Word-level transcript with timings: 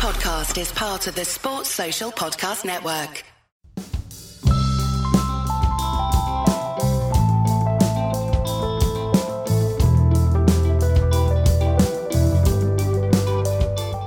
podcast 0.00 0.58
is 0.58 0.72
part 0.72 1.06
of 1.08 1.14
the 1.14 1.26
Sports 1.26 1.68
Social 1.68 2.10
Podcast 2.10 2.64
Network. 2.64 3.22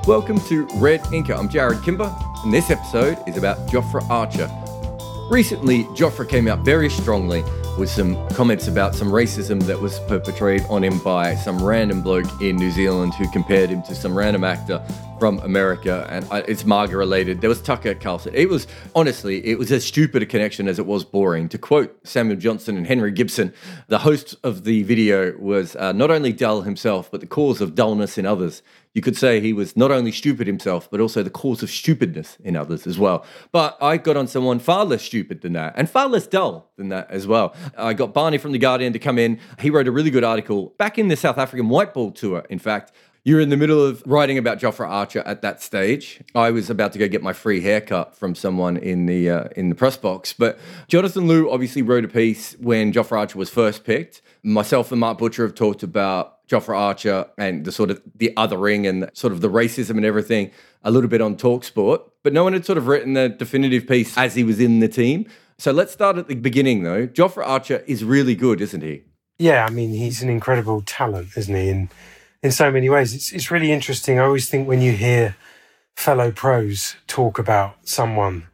Welcome 0.08 0.40
to 0.48 0.66
Red 0.78 1.02
Inker. 1.12 1.38
I'm 1.38 1.48
Jarrod 1.48 1.84
Kimber, 1.84 2.12
and 2.44 2.52
this 2.52 2.72
episode 2.72 3.20
is 3.28 3.38
about 3.38 3.60
Jofra 3.68 4.02
Archer. 4.10 4.50
Recently, 5.30 5.84
Jofra 5.96 6.28
came 6.28 6.48
out 6.48 6.66
very 6.66 6.90
strongly 6.90 7.44
with 7.78 7.90
some 7.90 8.28
comments 8.30 8.68
about 8.68 8.94
some 8.94 9.10
racism 9.10 9.62
that 9.64 9.80
was 9.80 10.00
perpetrated 10.02 10.66
on 10.70 10.84
him 10.84 11.00
by 11.00 11.34
some 11.36 11.64
random 11.64 12.02
bloke 12.02 12.28
in 12.42 12.56
New 12.56 12.70
Zealand 12.70 13.14
who 13.16 13.30
compared 13.32 13.70
him 13.70 13.82
to 13.84 13.96
some 13.96 14.16
random 14.16 14.44
actor 14.44 14.84
from 15.20 15.40
America, 15.40 16.06
and 16.10 16.28
it's 16.48 16.66
MAGA 16.66 16.96
related. 16.98 17.42
There 17.42 17.50
was 17.50 17.62
Tucker 17.62 17.96
Carlson. 17.96 18.34
It 18.36 18.50
was 18.50 18.68
honestly, 18.94 19.46
it 19.46 19.58
was 19.58 19.72
as 19.72 19.86
stupid 19.86 20.22
a 20.22 20.26
connection 20.26 20.68
as 20.68 20.80
it 20.80 20.86
was 20.86 21.04
boring. 21.04 21.50
To 21.50 21.58
quote 21.58 21.98
Samuel 22.06 22.38
Johnson 22.38 22.78
and 22.78 22.86
Henry 22.86 23.12
Gibson, 23.12 23.54
the 23.88 24.00
host 24.00 24.36
of 24.44 24.66
the 24.66 24.84
video 24.84 25.36
was 25.38 25.76
uh, 25.76 25.94
not 25.94 26.12
only 26.12 26.34
dull 26.34 26.62
himself, 26.62 27.10
but 27.10 27.22
the 27.22 27.28
cause 27.28 27.62
of 27.62 27.74
dullness 27.74 28.18
in 28.18 28.26
others. 28.26 28.62
You 28.94 29.02
could 29.02 29.18
say 29.18 29.40
he 29.40 29.54
was 29.54 29.76
not 29.76 29.92
only 29.92 30.12
stupid 30.12 30.46
himself, 30.46 30.90
but 30.90 31.00
also 31.00 31.24
the 31.24 31.30
cause 31.30 31.64
of 31.64 31.72
stupidness 31.72 32.38
in 32.44 32.56
others 32.56 32.86
as 32.86 33.00
well. 33.00 33.26
But 33.52 33.78
I 33.82 33.98
got 33.98 34.18
on 34.18 34.28
someone 34.28 34.60
far 34.60 34.86
less 34.86 35.02
stupid 35.02 35.42
than 35.42 35.54
that, 35.54 35.74
and 35.76 35.90
far 35.90 36.08
less 36.08 36.28
dull 36.28 36.72
than 36.78 36.90
that 36.90 37.10
as 37.10 37.26
well. 37.26 37.56
I 37.78 37.94
got 37.94 38.14
Barney 38.14 38.38
from 38.38 38.52
The 38.52 38.60
Guardian 38.60 38.94
to 38.94 39.00
come 39.00 39.18
in. 39.18 39.40
He 39.60 39.70
wrote 39.70 39.88
a 39.88 39.92
really 39.92 40.12
good 40.12 40.24
article 40.24 40.76
back 40.78 41.00
in 41.00 41.08
the 41.08 41.16
South 41.16 41.38
African 41.38 41.70
White 41.70 41.94
Ball 41.94 42.12
Tour, 42.12 42.46
in 42.50 42.60
fact, 42.60 42.92
you're 43.26 43.40
in 43.40 43.48
the 43.48 43.56
middle 43.56 43.82
of 43.82 44.04
writing 44.06 44.38
about 44.38 44.60
Jofra 44.60 44.86
Archer 44.86 45.24
at 45.26 45.42
that 45.44 45.62
stage. 45.62 46.22
I 46.36 46.52
was 46.52 46.70
about 46.70 46.92
to 46.92 47.00
go 47.00 47.08
get 47.08 47.24
my 47.24 47.32
free 47.32 47.62
haircut 47.62 48.18
from 48.18 48.36
someone 48.36 48.76
in 48.76 49.06
the 49.06 49.30
uh, 49.30 49.44
in 49.56 49.70
the 49.70 49.76
press 49.76 49.96
box, 49.96 50.34
but 50.34 50.60
Jonathan 50.90 51.28
Liew 51.28 51.50
obviously 51.50 51.82
wrote 51.82 52.04
a 52.04 52.10
piece 52.10 52.54
when 52.60 52.92
Jofra 52.92 53.20
Archer 53.20 53.38
was 53.38 53.50
first 53.50 53.86
picked. 53.86 54.22
Myself 54.44 54.92
and 54.92 55.00
Mark 55.00 55.20
Butcher 55.20 55.44
have 55.44 55.56
talked 55.56 55.84
about 55.84 56.33
Jofra 56.54 56.78
Archer 56.78 57.26
and 57.38 57.66
the 57.66 57.72
sort 57.72 57.90
of 57.90 58.02
the 58.16 58.34
othering 58.38 58.88
and 58.88 59.10
sort 59.14 59.34
of 59.34 59.42
the 59.42 59.50
racism 59.50 59.92
and 59.92 60.06
everything 60.06 60.52
a 60.84 60.92
little 60.92 61.10
bit 61.10 61.22
on 61.22 61.36
Talksport, 61.36 62.02
but 62.24 62.34
no 62.34 62.44
one 62.44 62.54
had 62.54 62.66
sort 62.66 62.78
of 62.78 62.88
written 62.88 63.14
the 63.14 63.30
definitive 63.30 63.88
piece 63.88 64.18
as 64.18 64.36
he 64.36 64.44
was 64.44 64.60
in 64.60 64.80
the 64.80 64.88
team. 64.88 65.26
So 65.58 65.72
let's 65.72 65.94
start 65.94 66.18
at 66.18 66.28
the 66.28 66.36
beginning 66.36 66.84
though. 66.84 67.08
Jofra 67.08 67.46
Archer 67.48 67.84
is 67.88 68.04
really 68.04 68.36
good, 68.36 68.62
isn't 68.62 68.82
he? 68.82 69.04
Yeah, 69.40 69.66
I 69.66 69.70
mean 69.72 69.92
he's 69.92 70.22
an 70.22 70.30
incredible 70.30 70.82
talent, 70.82 71.30
isn't 71.36 71.56
he? 71.56 71.70
And 71.70 71.90
in 72.44 72.52
so 72.52 72.70
many 72.70 72.90
ways. 72.90 73.16
It's, 73.16 73.32
it's 73.32 73.50
really 73.50 73.72
interesting. 73.72 74.20
I 74.20 74.24
always 74.24 74.50
think 74.50 74.68
when 74.68 74.82
you 74.82 74.92
hear 74.92 75.36
fellow 75.96 76.32
pros 76.32 76.98
talk 77.08 77.40
about 77.40 77.88
someone, 77.88 78.48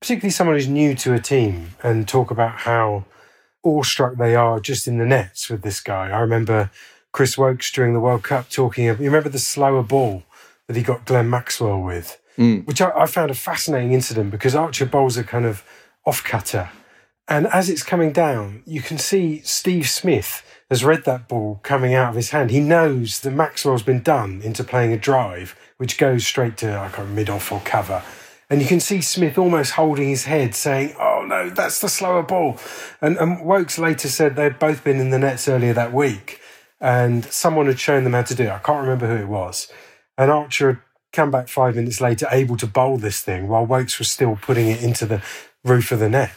particularly 0.00 0.32
someone 0.32 0.56
who's 0.56 0.68
new 0.68 0.94
to 0.96 1.14
a 1.14 1.20
team, 1.20 1.74
and 1.82 2.06
talk 2.06 2.30
about 2.30 2.58
how 2.60 3.04
awestruck 3.64 4.16
they 4.16 4.34
are 4.34 4.60
just 4.60 4.88
in 4.88 4.98
the 4.98 5.06
nets 5.06 5.48
with 5.48 5.62
this 5.62 5.80
guy. 5.80 6.10
I 6.10 6.18
remember 6.18 6.70
Chris 7.12 7.36
Woakes 7.36 7.70
during 7.70 7.94
the 7.94 8.00
World 8.00 8.22
Cup 8.22 8.48
talking, 8.50 8.88
of 8.88 9.00
you 9.00 9.06
remember 9.06 9.28
the 9.28 9.38
slower 9.38 9.82
ball 9.82 10.22
that 10.66 10.76
he 10.76 10.82
got 10.82 11.04
Glenn 11.04 11.30
Maxwell 11.30 11.80
with, 11.80 12.20
mm. 12.36 12.66
which 12.66 12.80
I, 12.80 12.90
I 12.90 13.06
found 13.06 13.30
a 13.30 13.34
fascinating 13.34 13.92
incident 13.92 14.30
because 14.30 14.54
Archer 14.54 14.86
bowls 14.86 15.16
a 15.16 15.24
kind 15.24 15.46
of 15.46 15.64
off 16.04 16.22
cutter. 16.22 16.70
And 17.26 17.46
as 17.48 17.68
it's 17.68 17.82
coming 17.82 18.12
down, 18.12 18.62
you 18.66 18.80
can 18.80 18.96
see 18.96 19.40
Steve 19.42 19.88
Smith 19.88 20.42
has 20.70 20.84
read 20.84 21.04
that 21.04 21.28
ball 21.28 21.60
coming 21.62 21.94
out 21.94 22.10
of 22.10 22.14
his 22.14 22.30
hand. 22.30 22.50
He 22.50 22.60
knows 22.60 23.20
that 23.20 23.32
Maxwell's 23.32 23.82
been 23.82 24.02
done 24.02 24.40
into 24.42 24.64
playing 24.64 24.92
a 24.92 24.98
drive, 24.98 25.54
which 25.76 25.98
goes 25.98 26.26
straight 26.26 26.56
to 26.58 26.74
like 26.78 26.96
a 26.96 27.04
mid 27.04 27.28
off 27.28 27.52
or 27.52 27.60
cover. 27.60 28.02
And 28.50 28.62
you 28.62 28.68
can 28.68 28.80
see 28.80 29.02
Smith 29.02 29.36
almost 29.36 29.72
holding 29.72 30.08
his 30.08 30.24
head, 30.24 30.54
saying, 30.54 30.94
Oh 30.98 31.24
no, 31.26 31.50
that's 31.50 31.80
the 31.80 31.88
slower 31.88 32.22
ball. 32.22 32.58
And, 33.02 33.18
and 33.18 33.44
Woakes 33.44 33.78
later 33.78 34.08
said 34.08 34.36
they'd 34.36 34.58
both 34.58 34.82
been 34.82 34.98
in 34.98 35.10
the 35.10 35.18
nets 35.18 35.48
earlier 35.48 35.74
that 35.74 35.92
week, 35.92 36.40
and 36.80 37.24
someone 37.24 37.66
had 37.66 37.80
shown 37.80 38.04
them 38.04 38.12
how 38.12 38.22
to 38.22 38.34
do 38.34 38.44
it. 38.44 38.50
I 38.50 38.58
can't 38.58 38.82
remember 38.82 39.06
who 39.06 39.22
it 39.22 39.28
was. 39.28 39.70
And 40.16 40.30
Archer 40.30 40.68
had 40.68 40.78
come 41.12 41.30
back 41.30 41.48
five 41.48 41.76
minutes 41.76 42.00
later, 42.00 42.26
able 42.30 42.56
to 42.58 42.66
bowl 42.66 42.98
this 42.98 43.20
thing 43.20 43.48
while 43.48 43.66
Woakes 43.66 43.98
was 43.98 44.10
still 44.10 44.38
putting 44.40 44.68
it 44.68 44.82
into 44.82 45.06
the 45.06 45.22
roof 45.64 45.92
of 45.92 45.98
the 45.98 46.08
net. 46.08 46.32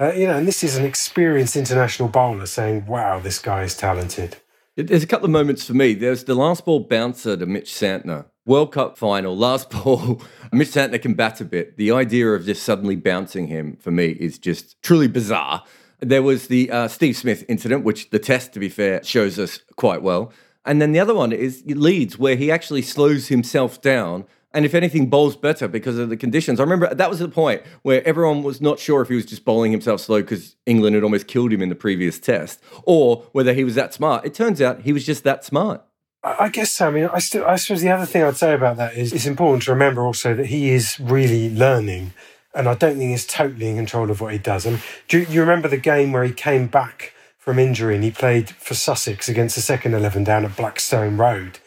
Uh, 0.00 0.12
you 0.12 0.26
know, 0.26 0.36
and 0.36 0.48
this 0.48 0.64
is 0.64 0.76
an 0.76 0.84
experienced 0.84 1.54
international 1.56 2.08
bowler 2.08 2.46
saying, 2.46 2.86
wow, 2.86 3.18
this 3.18 3.38
guy 3.38 3.62
is 3.62 3.76
talented. 3.76 4.36
There's 4.76 5.02
a 5.02 5.06
couple 5.06 5.26
of 5.26 5.30
moments 5.30 5.66
for 5.66 5.74
me. 5.74 5.92
There's 5.94 6.24
the 6.24 6.34
last 6.34 6.64
ball 6.64 6.80
bouncer 6.80 7.36
to 7.36 7.46
Mitch 7.46 7.70
Santner. 7.70 8.24
World 8.46 8.72
Cup 8.72 8.98
final, 8.98 9.36
last 9.36 9.70
ball. 9.84 10.22
Mitch 10.50 10.70
Santner 10.70 11.00
can 11.00 11.14
bat 11.14 11.40
a 11.40 11.44
bit. 11.44 11.76
The 11.76 11.92
idea 11.92 12.28
of 12.30 12.46
just 12.46 12.62
suddenly 12.62 12.96
bouncing 12.96 13.48
him 13.48 13.76
for 13.76 13.90
me 13.90 14.08
is 14.08 14.38
just 14.38 14.80
truly 14.82 15.08
bizarre. 15.08 15.62
There 16.02 16.22
was 16.22 16.48
the 16.48 16.70
uh, 16.70 16.88
Steve 16.88 17.16
Smith 17.16 17.44
incident, 17.48 17.84
which 17.84 18.10
the 18.10 18.18
test, 18.18 18.52
to 18.52 18.60
be 18.60 18.68
fair, 18.68 19.02
shows 19.02 19.38
us 19.38 19.60
quite 19.76 20.02
well. 20.02 20.32
And 20.64 20.82
then 20.82 20.92
the 20.92 21.00
other 21.00 21.14
one 21.14 21.32
is 21.32 21.62
Leeds, 21.66 22.18
where 22.18 22.36
he 22.36 22.50
actually 22.50 22.82
slows 22.82 23.28
himself 23.28 23.80
down 23.80 24.26
and 24.54 24.64
if 24.64 24.74
anything, 24.74 25.08
bowls 25.08 25.36
better 25.36 25.66
because 25.66 25.98
of 25.98 26.08
the 26.08 26.16
conditions. 26.16 26.60
I 26.60 26.62
remember 26.62 26.92
that 26.94 27.08
was 27.08 27.18
the 27.18 27.28
point 27.28 27.62
where 27.82 28.06
everyone 28.06 28.42
was 28.42 28.60
not 28.60 28.78
sure 28.78 29.00
if 29.00 29.08
he 29.08 29.14
was 29.14 29.24
just 29.24 29.44
bowling 29.44 29.72
himself 29.72 30.00
slow 30.00 30.20
because 30.20 30.56
England 30.66 30.94
had 30.94 31.04
almost 31.04 31.26
killed 31.26 31.52
him 31.52 31.62
in 31.62 31.68
the 31.68 31.74
previous 31.74 32.18
test, 32.18 32.60
or 32.84 33.24
whether 33.32 33.54
he 33.54 33.64
was 33.64 33.74
that 33.76 33.94
smart. 33.94 34.26
It 34.26 34.34
turns 34.34 34.60
out 34.60 34.82
he 34.82 34.92
was 34.92 35.04
just 35.04 35.24
that 35.24 35.44
smart. 35.44 35.82
I 36.24 36.50
guess 36.50 36.70
so. 36.70 36.86
I 36.86 36.90
mean, 36.90 37.06
I, 37.06 37.16
I 37.16 37.56
suppose 37.56 37.80
the 37.80 37.90
other 37.90 38.06
thing 38.06 38.22
I'd 38.22 38.36
say 38.36 38.52
about 38.52 38.76
that 38.76 38.96
is 38.96 39.12
it's 39.12 39.26
important 39.26 39.64
to 39.64 39.72
remember 39.72 40.02
also 40.02 40.34
that 40.34 40.46
he 40.46 40.70
is 40.70 41.00
really 41.00 41.52
learning, 41.52 42.12
and 42.54 42.68
I 42.68 42.74
don't 42.74 42.98
think 42.98 43.10
he's 43.10 43.26
totally 43.26 43.68
in 43.68 43.76
control 43.76 44.10
of 44.10 44.20
what 44.20 44.32
he 44.32 44.38
does. 44.38 44.66
And 44.66 44.82
do 45.08 45.20
you, 45.20 45.40
remember 45.40 45.68
the 45.68 45.76
game 45.76 46.12
where 46.12 46.24
he 46.24 46.32
came 46.32 46.66
back 46.66 47.14
from 47.38 47.58
injury 47.58 47.94
and 47.94 48.04
he 48.04 48.10
played 48.10 48.50
for 48.50 48.74
Sussex 48.74 49.28
against 49.28 49.54
the 49.56 49.62
second 49.62 49.94
eleven 49.94 50.24
down 50.24 50.44
at 50.44 50.56
Blackstone 50.56 51.16
Road? 51.16 51.58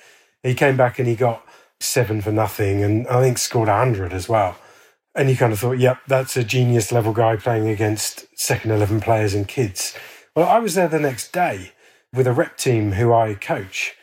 He 0.44 0.53
came 0.53 0.78
back 0.78 1.00
and 1.00 1.07
he 1.07 1.16
got 1.16 1.45
seven 1.79 2.22
for 2.22 2.31
nothing, 2.31 2.84
and 2.84 3.07
I 3.07 3.22
think 3.22 3.38
scored 3.38 3.68
100 3.68 4.13
as 4.13 4.29
well. 4.29 4.57
And 5.16 5.29
you 5.29 5.38
kind 5.38 5.53
of 5.53 5.59
thought, 5.59 5.79
yep, 5.79 6.00
that's 6.07 6.35
a 6.35 6.44
genius 6.44 6.91
level 6.91 7.13
guy 7.13 7.38
playing 7.38 7.69
against 7.69 8.25
second 8.38 8.72
11 8.72 9.01
players 9.01 9.34
and 9.34 9.47
kids. 9.47 9.95
Well, 10.35 10.47
I 10.47 10.59
was 10.59 10.75
there 10.75 10.90
the 10.90 11.00
next 11.00 11.31
day 11.31 11.72
with 12.13 12.28
a 12.28 12.34
rep 12.34 12.57
team 12.57 12.94
who 12.94 13.13
I 13.13 13.34
coach, 13.35 13.95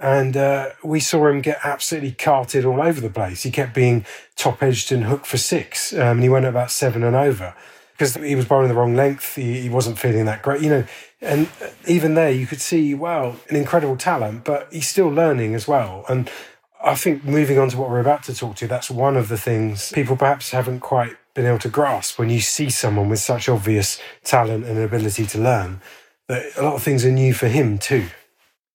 and 0.00 0.36
uh, 0.36 0.70
we 0.82 0.98
saw 0.98 1.28
him 1.28 1.42
get 1.42 1.58
absolutely 1.62 2.12
carted 2.12 2.64
all 2.64 2.80
over 2.80 3.00
the 3.00 3.10
place. 3.10 3.42
He 3.42 3.50
kept 3.50 3.74
being 3.74 4.06
top 4.34 4.62
edged 4.62 4.90
and 4.90 5.04
hooked 5.04 5.26
for 5.26 5.36
six, 5.36 5.92
um, 5.92 6.00
and 6.00 6.22
he 6.22 6.28
went 6.28 6.46
about 6.46 6.70
seven 6.70 7.04
and 7.04 7.14
over 7.14 7.54
because 7.92 8.14
he 8.14 8.34
was 8.34 8.46
bowling 8.46 8.68
the 8.68 8.74
wrong 8.74 8.96
length. 8.96 9.34
He, 9.34 9.60
he, 9.60 9.68
wasn't 9.68 9.98
feeling 9.98 10.24
that 10.24 10.42
great, 10.42 10.62
you 10.62 10.70
know. 10.70 10.84
And 11.20 11.50
even 11.86 12.14
there, 12.14 12.30
you 12.30 12.46
could 12.46 12.62
see, 12.62 12.94
well, 12.94 13.36
an 13.50 13.56
incredible 13.56 13.98
talent, 13.98 14.44
but 14.44 14.68
he's 14.72 14.88
still 14.88 15.08
learning 15.08 15.54
as 15.54 15.68
well. 15.68 16.06
And 16.08 16.30
I 16.82 16.94
think 16.94 17.24
moving 17.24 17.58
on 17.58 17.68
to 17.68 17.76
what 17.76 17.90
we're 17.90 18.00
about 18.00 18.22
to 18.24 18.34
talk 18.34 18.56
to, 18.56 18.66
that's 18.66 18.90
one 18.90 19.18
of 19.18 19.28
the 19.28 19.36
things 19.36 19.92
people 19.92 20.16
perhaps 20.16 20.50
haven't 20.50 20.80
quite 20.80 21.16
been 21.34 21.44
able 21.44 21.58
to 21.58 21.68
grasp 21.68 22.18
when 22.18 22.30
you 22.30 22.40
see 22.40 22.70
someone 22.70 23.10
with 23.10 23.20
such 23.20 23.50
obvious 23.50 24.00
talent 24.24 24.64
and 24.64 24.78
ability 24.78 25.26
to 25.26 25.38
learn 25.38 25.82
that 26.28 26.56
a 26.56 26.62
lot 26.62 26.74
of 26.74 26.82
things 26.82 27.04
are 27.04 27.10
new 27.10 27.34
for 27.34 27.48
him 27.48 27.76
too. 27.76 28.06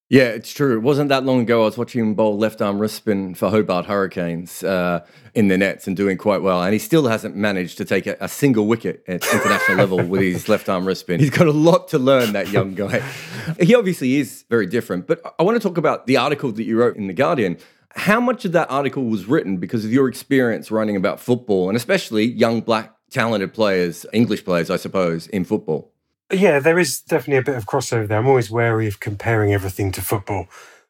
Yeah, 0.08 0.26
it's 0.26 0.54
true. 0.54 0.78
It 0.78 0.82
wasn't 0.82 1.10
that 1.10 1.26
long 1.26 1.42
ago 1.42 1.64
I 1.64 1.66
was 1.66 1.80
watching 1.80 2.02
him 2.02 2.14
bowl 2.14 2.38
left 2.38 2.62
arm 2.62 2.78
wrist 2.78 2.96
spin 2.96 3.34
for 3.34 3.50
Hobart 3.50 3.88
Hurricanes 3.88 4.64
uh, 4.64 5.04
in 5.34 5.48
the 5.48 5.58
nets 5.58 5.88
and 5.88 5.98
doing 5.98 6.16
quite 6.18 6.44
well. 6.44 6.62
And 6.62 6.74
he 6.74 6.80
still 6.80 7.08
hasn't 7.08 7.36
managed 7.36 7.80
to 7.80 7.86
take 7.86 8.06
a, 8.06 8.16
a 8.20 8.28
single 8.28 8.68
wicket 8.68 9.04
at 9.08 9.26
international 9.34 9.78
level 9.78 10.04
with 10.06 10.22
his 10.22 10.48
left 10.50 10.70
arm 10.70 10.86
wrist 10.86 11.02
spin. 11.02 11.20
He's 11.20 11.32
got 11.32 11.48
a 11.48 11.52
lot 11.52 11.88
to 11.88 11.98
learn, 11.98 12.34
that 12.34 12.50
young 12.50 12.76
guy. 12.76 13.04
He 13.60 13.76
obviously 13.76 14.16
is 14.16 14.44
very 14.50 14.66
different. 14.66 15.06
But 15.06 15.22
I 15.40 15.44
want 15.44 15.62
to 15.62 15.68
talk 15.68 15.78
about 15.78 16.08
the 16.08 16.18
article 16.18 16.52
that 16.52 16.64
you 16.64 16.80
wrote 16.80 16.98
in 16.98 17.08
The 17.08 17.14
Guardian 17.14 17.58
how 17.96 18.20
much 18.20 18.44
of 18.44 18.52
that 18.52 18.70
article 18.70 19.06
was 19.06 19.26
written 19.26 19.58
because 19.58 19.86
of 19.86 19.92
your 19.92 20.10
experience 20.10 20.70
writing 20.70 20.96
about 20.96 21.20
football 21.20 21.70
and 21.70 21.78
especially 21.78 22.26
young 22.26 22.62
black 22.62 22.94
talented 23.10 23.54
players, 23.54 24.06
English 24.12 24.44
players, 24.44 24.70
I 24.70 24.76
suppose, 24.76 25.28
in 25.28 25.46
football? 25.46 25.94
Yeah, 26.32 26.60
there 26.60 26.80
is 26.80 27.02
definitely 27.02 27.38
a 27.38 27.44
bit 27.44 27.58
of 27.58 27.66
crossover 27.66 28.08
there. 28.08 28.18
I'm 28.18 28.28
always 28.28 28.50
wary 28.50 28.88
of 28.88 29.00
comparing 29.00 29.54
everything 29.54 29.92
to 29.94 30.02
football, 30.02 30.48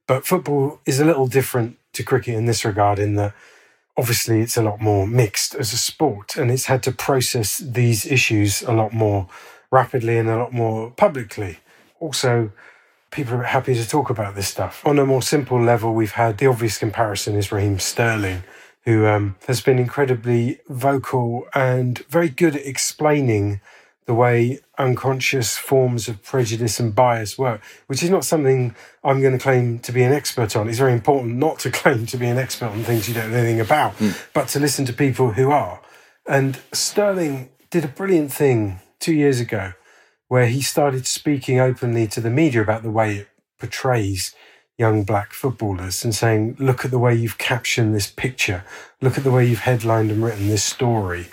but 0.08 0.26
football 0.26 0.80
is 0.86 1.00
a 1.00 1.06
little 1.06 1.28
different 1.28 1.78
to 1.94 2.04
cricket 2.04 2.36
in 2.36 2.46
this 2.46 2.64
regard, 2.64 3.00
in 3.00 3.16
that 3.16 3.34
obviously 3.98 4.42
it's 4.42 4.58
a 4.58 4.64
lot 4.64 4.80
more 4.80 5.08
mixed 5.08 5.56
as 5.56 5.74
a 5.74 5.78
sport 5.78 6.36
and 6.36 6.52
it's 6.52 6.66
had 6.66 6.84
to 6.84 6.92
process 6.92 7.58
these 7.58 8.06
issues 8.06 8.62
a 8.64 8.72
lot 8.72 8.94
more 8.94 9.28
rapidly 9.72 10.18
and 10.18 10.30
a 10.30 10.38
lot 10.38 10.54
more 10.54 10.92
publicly. 10.92 11.60
Also, 12.00 12.52
people 13.12 13.36
are 13.36 13.44
happy 13.44 13.74
to 13.74 13.88
talk 13.88 14.10
about 14.10 14.36
this 14.36 14.48
stuff. 14.48 14.86
On 14.86 15.00
a 15.00 15.06
more 15.06 15.22
simple 15.22 15.62
level, 15.62 15.94
we've 15.94 16.12
had 16.12 16.38
the 16.38 16.48
obvious 16.48 16.78
comparison 16.78 17.36
is 17.36 17.52
Raheem 17.52 17.80
Sterling, 17.80 18.44
who 18.84 19.06
um, 19.06 19.36
has 19.48 19.62
been 19.62 19.80
incredibly 19.80 20.60
vocal 20.70 21.48
and 21.54 22.00
very 22.10 22.30
good 22.30 22.56
at 22.56 22.66
explaining 22.66 23.60
the 24.06 24.14
way 24.14 24.60
unconscious 24.78 25.58
forms 25.58 26.08
of 26.08 26.22
prejudice 26.22 26.80
and 26.80 26.94
bias 26.94 27.38
work, 27.38 27.62
which 27.88 28.04
is 28.04 28.10
not 28.10 28.24
something 28.24 28.76
I'm 29.04 29.22
going 29.22 29.34
to 29.34 29.40
claim 29.40 29.80
to 29.80 29.92
be 29.92 30.04
an 30.04 30.14
expert 30.14 30.56
on. 30.56 30.70
It's 30.70 30.78
very 30.78 30.94
important 30.94 31.36
not 31.36 31.60
to 31.60 31.72
claim 31.82 32.06
to 32.08 32.18
be 32.18 32.28
an 32.28 32.38
expert 32.38 32.68
on 32.68 32.84
things 32.84 33.08
you 33.08 33.16
don't 33.16 33.32
know 33.32 33.38
anything 33.38 33.62
about, 33.62 33.98
mm. 33.98 34.18
but 34.34 34.48
to 34.50 34.60
listen 34.60 34.86
to 34.86 34.94
people 34.94 35.32
who 35.32 35.52
are. 35.52 35.82
And 36.28 36.60
Sterling 36.72 37.50
did 37.70 37.84
a 37.84 37.90
brilliant 37.90 38.32
thing 38.32 38.80
two 39.00 39.14
years 39.14 39.40
ago 39.40 39.74
where 40.28 40.48
he 40.48 40.62
started 40.62 41.06
speaking 41.06 41.60
openly 41.60 42.08
to 42.08 42.22
the 42.22 42.30
media 42.30 42.62
about 42.62 42.84
the 42.84 42.92
way 42.92 43.18
it 43.18 43.28
portrays 43.60 44.36
young 44.78 45.04
black 45.04 45.34
footballers 45.34 46.04
and 46.04 46.14
saying, 46.14 46.56
look 46.60 46.84
at 46.84 46.92
the 46.92 47.00
way 47.00 47.16
you've 47.16 47.38
captioned 47.38 47.96
this 47.96 48.12
picture, 48.12 48.64
look 49.02 49.18
at 49.18 49.24
the 49.24 49.32
way 49.32 49.46
you've 49.46 49.60
headlined 49.60 50.12
and 50.12 50.24
written 50.24 50.48
this 50.48 50.64
story. 50.64 51.28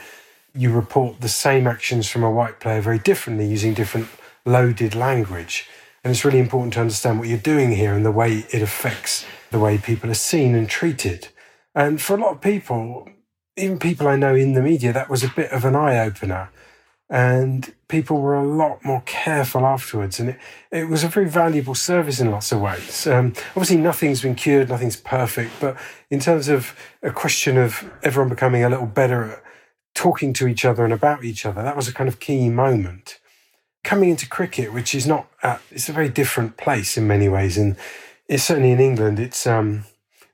You 0.54 0.72
report 0.72 1.20
the 1.20 1.28
same 1.28 1.66
actions 1.66 2.08
from 2.08 2.22
a 2.22 2.30
white 2.30 2.60
player 2.60 2.80
very 2.80 2.98
differently 2.98 3.46
using 3.46 3.74
different 3.74 4.08
loaded 4.44 4.94
language. 4.94 5.68
And 6.04 6.10
it's 6.10 6.24
really 6.24 6.38
important 6.38 6.74
to 6.74 6.80
understand 6.80 7.18
what 7.18 7.28
you're 7.28 7.38
doing 7.38 7.72
here 7.72 7.94
and 7.94 8.04
the 8.04 8.10
way 8.10 8.44
it 8.50 8.62
affects 8.62 9.24
the 9.50 9.58
way 9.58 9.78
people 9.78 10.10
are 10.10 10.14
seen 10.14 10.54
and 10.54 10.68
treated. 10.68 11.28
And 11.74 12.00
for 12.00 12.16
a 12.16 12.20
lot 12.20 12.32
of 12.32 12.40
people, 12.40 13.08
even 13.56 13.78
people 13.78 14.08
I 14.08 14.16
know 14.16 14.34
in 14.34 14.54
the 14.54 14.62
media, 14.62 14.92
that 14.92 15.08
was 15.08 15.22
a 15.22 15.28
bit 15.28 15.50
of 15.52 15.64
an 15.64 15.76
eye 15.76 15.98
opener 15.98 16.50
and 17.12 17.74
people 17.88 18.22
were 18.22 18.34
a 18.34 18.42
lot 18.42 18.82
more 18.82 19.02
careful 19.04 19.66
afterwards. 19.66 20.18
And 20.18 20.30
it, 20.30 20.38
it 20.70 20.88
was 20.88 21.04
a 21.04 21.08
very 21.08 21.28
valuable 21.28 21.74
service 21.74 22.20
in 22.20 22.30
lots 22.30 22.52
of 22.52 22.62
ways. 22.62 23.06
Um, 23.06 23.34
obviously, 23.50 23.76
nothing's 23.76 24.22
been 24.22 24.34
cured, 24.34 24.70
nothing's 24.70 24.96
perfect, 24.96 25.52
but 25.60 25.76
in 26.10 26.20
terms 26.20 26.48
of 26.48 26.74
a 27.02 27.10
question 27.10 27.58
of 27.58 27.84
everyone 28.02 28.30
becoming 28.30 28.64
a 28.64 28.70
little 28.70 28.86
better 28.86 29.24
at 29.24 29.42
talking 29.94 30.32
to 30.34 30.46
each 30.46 30.64
other 30.64 30.84
and 30.84 30.92
about 30.92 31.24
each 31.24 31.44
other, 31.46 31.62
that 31.62 31.76
was 31.76 31.88
a 31.88 31.94
kind 31.94 32.08
of 32.08 32.20
key 32.20 32.48
moment. 32.48 33.18
Coming 33.84 34.10
into 34.10 34.28
cricket, 34.28 34.72
which 34.72 34.94
is 34.94 35.06
not, 35.06 35.26
at, 35.42 35.60
it's 35.70 35.88
a 35.88 35.92
very 35.92 36.08
different 36.08 36.56
place 36.56 36.96
in 36.96 37.06
many 37.06 37.28
ways, 37.28 37.58
and 37.58 37.76
it's 38.28 38.44
certainly 38.44 38.70
in 38.70 38.80
England. 38.80 39.18
It's 39.18 39.46
um, 39.46 39.84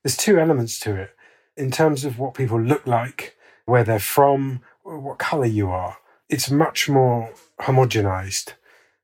there's 0.03 0.17
two 0.17 0.39
elements 0.39 0.79
to 0.81 0.95
it 0.95 1.11
in 1.57 1.71
terms 1.71 2.05
of 2.05 2.19
what 2.19 2.35
people 2.35 2.61
look 2.61 2.87
like, 2.87 3.37
where 3.65 3.85
they're 3.85 3.99
from, 3.99 4.61
what 4.83 5.19
colour 5.19 5.47
you 5.47 5.71
are 5.71 5.97
it's 6.29 6.51
much 6.51 6.89
more 6.89 7.33
homogenized. 7.61 8.53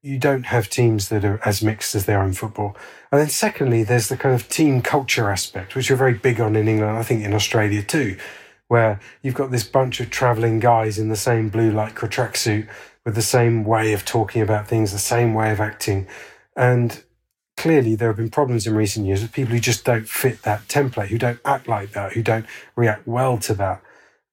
You 0.03 0.19
don't 0.19 0.45
have 0.45 0.69
teams 0.69 1.09
that 1.09 1.25
are 1.25 1.41
as 1.45 1.63
mixed 1.63 1.95
as 1.95 2.05
they 2.05 2.15
are 2.15 2.25
in 2.25 2.35
football. 2.35 2.77
And 3.11 3.21
then, 3.21 3.31
secondly, 3.31 3.83
there's 3.83 4.09
the 4.09 4.17
kind 4.17 4.35
of 4.35 4.49
team 4.49 4.83
culture 4.83 5.31
aspect, 5.31 5.75
which 5.75 5.89
we're 5.89 5.97
very 5.97 6.15
big 6.15 6.41
on 6.41 6.57
in 6.57 6.69
England, 6.69 6.99
I 6.99 7.03
think 7.03 7.25
in 7.25 7.33
Australia 7.33 7.83
too, 7.83 8.19
where 8.75 8.99
you've 9.23 9.37
got 9.37 9.53
this 9.53 9.63
bunch 9.63 10.01
of 10.01 10.11
traveling 10.11 10.59
guys 10.59 10.99
in 10.99 11.09
the 11.09 11.15
same 11.15 11.49
blue 11.49 11.71
light 11.71 11.95
lycra 11.95 12.11
tracksuit 12.11 12.69
with 13.05 13.15
the 13.15 13.23
same 13.23 13.63
way 13.63 13.93
of 13.93 14.05
talking 14.05 14.43
about 14.43 14.67
things, 14.67 14.91
the 14.91 14.99
same 14.99 15.33
way 15.33 15.53
of 15.53 15.61
acting. 15.61 16.09
And 16.57 17.01
clearly, 17.57 17.95
there 17.95 18.09
have 18.09 18.17
been 18.17 18.31
problems 18.31 18.67
in 18.67 18.75
recent 18.75 19.07
years 19.07 19.23
with 19.23 19.31
people 19.31 19.53
who 19.53 19.61
just 19.61 19.85
don't 19.85 20.09
fit 20.09 20.43
that 20.43 20.67
template, 20.67 21.07
who 21.07 21.19
don't 21.19 21.39
act 21.45 21.69
like 21.69 21.93
that, 21.93 22.15
who 22.15 22.23
don't 22.25 22.47
react 22.75 23.07
well 23.07 23.39
to 23.39 23.55
that. 23.55 23.81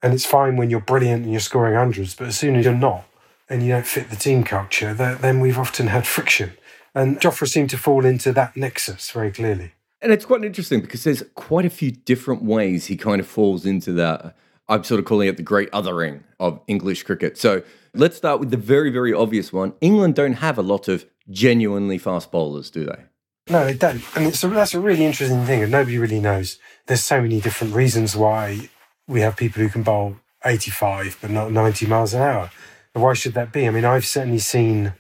And 0.02 0.12
it's 0.12 0.26
fine 0.26 0.58
when 0.58 0.72
you're 0.72 0.80
brilliant 0.80 1.22
and 1.22 1.32
you're 1.32 1.40
scoring 1.40 1.76
hundreds, 1.76 2.16
but 2.16 2.26
as 2.26 2.40
soon 2.40 2.56
as 2.56 2.66
you're 2.66 2.74
not 2.74 3.06
and 3.48 3.62
you 3.62 3.70
don't 3.70 3.86
fit 3.86 4.10
the 4.10 4.16
team 4.16 4.44
culture, 4.44 4.96
then 4.96 5.40
we've 5.40 5.60
often 5.60 5.86
had 5.86 6.08
friction. 6.08 6.54
And 6.96 7.20
Jofra 7.20 7.48
seemed 7.48 7.70
to 7.70 7.78
fall 7.78 8.06
into 8.06 8.34
that 8.34 8.58
nexus 8.58 9.12
very 9.12 9.32
clearly. 9.32 9.74
And 10.02 10.12
it's 10.12 10.26
quite 10.26 10.44
interesting 10.44 10.82
because 10.82 11.04
there's 11.04 11.24
quite 11.36 11.66
a 11.66 11.70
few 11.70 11.92
different 11.92 12.44
ways 12.44 12.88
he 12.88 12.98
kind 12.98 13.20
of 13.20 13.28
falls 13.28 13.66
into 13.66 13.94
that. 13.94 14.36
I'm 14.68 14.84
sort 14.84 15.00
of 15.00 15.06
calling 15.06 15.28
it 15.28 15.38
the 15.38 15.44
great 15.44 15.72
othering 15.72 16.24
of 16.40 16.60
English 16.68 17.04
cricket. 17.04 17.38
So 17.38 17.62
let's 17.94 18.18
start 18.18 18.40
with 18.40 18.52
the 18.52 18.58
very, 18.58 18.90
very 18.90 19.14
obvious 19.14 19.54
one. 19.54 19.74
England 19.82 20.16
don't 20.16 20.34
have 20.34 20.58
a 20.58 20.64
lot 20.64 20.88
of 20.88 21.06
genuinely 21.30 21.98
fast 21.98 22.32
bowlers, 22.32 22.72
do 22.72 22.86
they? 22.86 23.04
No, 23.50 23.66
they 23.66 23.74
don't. 23.74 24.02
And 24.16 24.28
it's 24.28 24.44
a, 24.44 24.48
that's 24.48 24.74
a 24.74 24.80
really 24.80 25.06
interesting 25.06 25.46
thing, 25.46 25.62
and 25.62 25.72
nobody 25.72 25.98
really 25.98 26.20
knows. 26.20 26.58
There's 26.88 27.04
so 27.04 27.22
many 27.22 27.42
different 27.42 27.74
reasons 27.74 28.16
why 28.16 28.70
we 29.08 29.22
have 29.22 29.36
people 29.36 29.62
who 29.62 29.70
can 29.70 29.84
bowl 29.84 30.16
85 30.46 31.18
but 31.22 31.32
not 31.32 31.52
90 31.52 31.86
miles 31.88 32.14
an 32.14 32.22
hour. 32.22 32.52
And 32.94 33.04
why 33.04 33.14
should 33.14 33.34
that 33.34 33.52
be? 33.52 33.68
I 33.68 33.72
mean, 33.72 33.86
I've 33.86 34.06
certainly 34.06 34.40
seen 34.40 34.94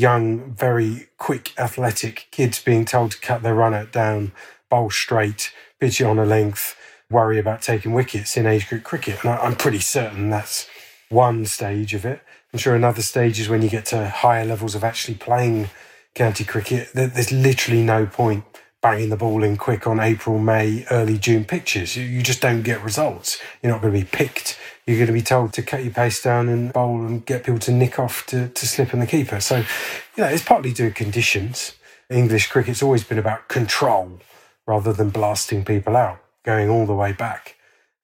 young, 0.00 0.54
very 0.54 1.08
quick, 1.18 1.52
athletic 1.58 2.28
kids 2.30 2.62
being 2.62 2.84
told 2.84 3.12
to 3.12 3.20
cut 3.20 3.42
their 3.42 3.54
run 3.54 3.74
out 3.74 3.92
down, 3.92 4.32
bowl 4.68 4.90
straight, 4.90 5.52
pitch 5.78 6.00
it 6.00 6.04
on 6.04 6.18
a 6.18 6.24
length, 6.24 6.76
worry 7.10 7.38
about 7.38 7.62
taking 7.62 7.92
wickets 7.92 8.36
in 8.36 8.46
age 8.46 8.68
group 8.68 8.84
cricket. 8.84 9.22
And 9.24 9.32
I'm 9.32 9.56
pretty 9.56 9.80
certain 9.80 10.30
that's 10.30 10.68
one 11.08 11.44
stage 11.44 11.94
of 11.94 12.04
it. 12.04 12.22
I'm 12.52 12.58
sure 12.58 12.74
another 12.74 13.02
stage 13.02 13.38
is 13.38 13.48
when 13.48 13.62
you 13.62 13.68
get 13.68 13.84
to 13.86 14.08
higher 14.08 14.44
levels 14.44 14.74
of 14.74 14.82
actually 14.82 15.14
playing 15.14 15.70
county 16.14 16.44
cricket. 16.44 16.90
There's 16.94 17.32
literally 17.32 17.82
no 17.82 18.06
point 18.06 18.49
banging 18.82 19.10
the 19.10 19.16
ball 19.16 19.42
in 19.42 19.56
quick 19.56 19.86
on 19.86 20.00
April, 20.00 20.38
May, 20.38 20.86
early 20.90 21.18
June 21.18 21.44
pitches. 21.44 21.96
You, 21.96 22.22
just 22.22 22.40
don't 22.40 22.62
get 22.62 22.82
results. 22.82 23.40
You're 23.62 23.72
not 23.72 23.82
going 23.82 23.92
to 23.92 24.00
be 24.00 24.06
picked. 24.10 24.58
You're 24.86 24.96
going 24.96 25.08
to 25.08 25.12
be 25.12 25.22
told 25.22 25.52
to 25.54 25.62
cut 25.62 25.84
your 25.84 25.92
pace 25.92 26.22
down 26.22 26.48
and 26.48 26.72
bowl 26.72 27.04
and 27.04 27.24
get 27.24 27.44
people 27.44 27.60
to 27.60 27.72
nick 27.72 27.98
off 27.98 28.24
to, 28.26 28.48
to 28.48 28.66
slip 28.66 28.94
in 28.94 29.00
the 29.00 29.06
keeper. 29.06 29.40
So, 29.40 29.58
you 29.58 30.24
know, 30.24 30.26
it's 30.26 30.42
partly 30.42 30.72
due 30.72 30.88
to 30.88 30.94
conditions. 30.94 31.74
English 32.08 32.48
cricket's 32.48 32.82
always 32.82 33.04
been 33.04 33.18
about 33.18 33.48
control 33.48 34.20
rather 34.66 34.92
than 34.92 35.10
blasting 35.10 35.64
people 35.64 35.96
out, 35.96 36.18
going 36.44 36.68
all 36.68 36.86
the 36.86 36.94
way 36.94 37.12
back. 37.12 37.56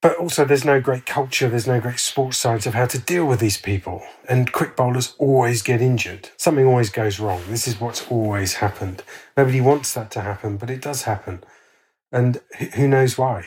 But 0.03 0.17
also, 0.19 0.45
there's 0.45 0.65
no 0.65 0.81
great 0.81 1.07
culture, 1.07 1.49
there's 1.49 1.67
no 1.67 1.81
great 1.81 1.99
sports 1.99 2.37
science 2.37 2.67
of 2.67 2.75
how 2.75 2.87
to 2.87 2.99
deal 2.99 3.25
with 3.25 3.41
these 3.41 3.57
people. 3.57 4.03
And 4.29 4.53
quick 4.53 4.77
bowlers 4.77 5.15
always 5.19 5.63
get 5.63 5.81
injured. 5.81 6.31
Something 6.37 6.67
always 6.67 6.91
goes 6.91 7.19
wrong. 7.19 7.43
This 7.49 7.67
is 7.67 7.81
what's 7.81 8.07
always 8.11 8.55
happened. 8.55 9.03
Nobody 9.37 9.61
wants 9.61 9.95
that 9.95 10.11
to 10.13 10.21
happen, 10.21 10.59
but 10.59 10.71
it 10.71 10.83
does 10.83 11.03
happen. 11.03 11.43
And 12.13 12.41
who 12.75 12.87
knows 12.89 13.17
why? 13.17 13.47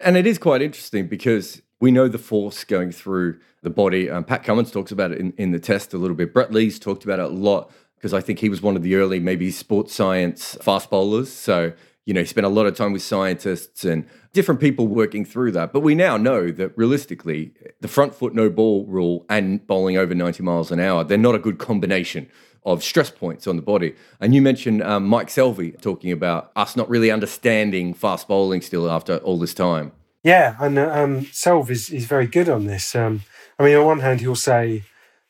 And 0.00 0.16
it 0.16 0.26
is 0.26 0.38
quite 0.38 0.60
interesting 0.60 1.06
because 1.06 1.62
we 1.80 1.90
know 1.90 2.08
the 2.08 2.18
force 2.18 2.64
going 2.64 2.90
through 2.90 3.38
the 3.62 3.70
body. 3.70 4.10
Um, 4.10 4.24
Pat 4.24 4.42
Cummins 4.44 4.70
talks 4.70 4.90
about 4.90 5.12
it 5.12 5.18
in, 5.18 5.32
in 5.38 5.52
the 5.52 5.58
test 5.58 5.94
a 5.94 5.98
little 5.98 6.16
bit. 6.16 6.34
Brett 6.34 6.52
Lee's 6.52 6.78
talked 6.78 7.04
about 7.04 7.20
it 7.20 7.26
a 7.26 7.28
lot 7.28 7.70
because 7.96 8.12
I 8.12 8.20
think 8.20 8.40
he 8.40 8.48
was 8.48 8.60
one 8.60 8.76
of 8.76 8.82
the 8.82 8.96
early, 8.96 9.20
maybe 9.20 9.50
sports 9.50 9.94
science 9.94 10.56
fast 10.60 10.90
bowlers. 10.90 11.32
So 11.32 11.72
you 12.06 12.14
know, 12.14 12.20
he 12.20 12.26
spent 12.26 12.46
a 12.46 12.50
lot 12.50 12.66
of 12.66 12.76
time 12.76 12.92
with 12.92 13.02
scientists 13.02 13.84
and 13.84 14.06
different 14.32 14.60
people 14.60 14.86
working 14.86 15.24
through 15.24 15.50
that. 15.52 15.72
But 15.72 15.80
we 15.80 15.94
now 15.94 16.16
know 16.16 16.50
that 16.52 16.72
realistically, 16.78 17.52
the 17.80 17.88
front 17.88 18.14
foot 18.14 18.32
no 18.32 18.48
ball 18.48 18.86
rule 18.86 19.26
and 19.28 19.66
bowling 19.66 19.98
over 19.98 20.14
90 20.14 20.42
miles 20.44 20.70
an 20.70 20.78
hour, 20.78 21.02
they're 21.02 21.18
not 21.18 21.34
a 21.34 21.40
good 21.40 21.58
combination 21.58 22.30
of 22.64 22.82
stress 22.82 23.10
points 23.10 23.46
on 23.46 23.56
the 23.56 23.62
body. 23.62 23.94
And 24.20 24.34
you 24.34 24.40
mentioned 24.40 24.82
um, 24.82 25.06
Mike 25.06 25.28
Selvey 25.28 25.80
talking 25.80 26.12
about 26.12 26.52
us 26.56 26.76
not 26.76 26.88
really 26.88 27.10
understanding 27.10 27.92
fast 27.92 28.28
bowling 28.28 28.60
still 28.60 28.88
after 28.90 29.18
all 29.18 29.38
this 29.38 29.54
time. 29.54 29.92
Yeah, 30.22 30.56
and 30.60 30.78
um, 30.78 31.26
Selv 31.32 31.70
is, 31.70 31.90
is 31.90 32.06
very 32.06 32.26
good 32.26 32.48
on 32.48 32.66
this. 32.66 32.94
Um, 32.94 33.22
I 33.58 33.64
mean, 33.64 33.76
on 33.76 33.84
one 33.84 34.00
hand, 34.00 34.20
he'll 34.20 34.34
say, 34.34 34.82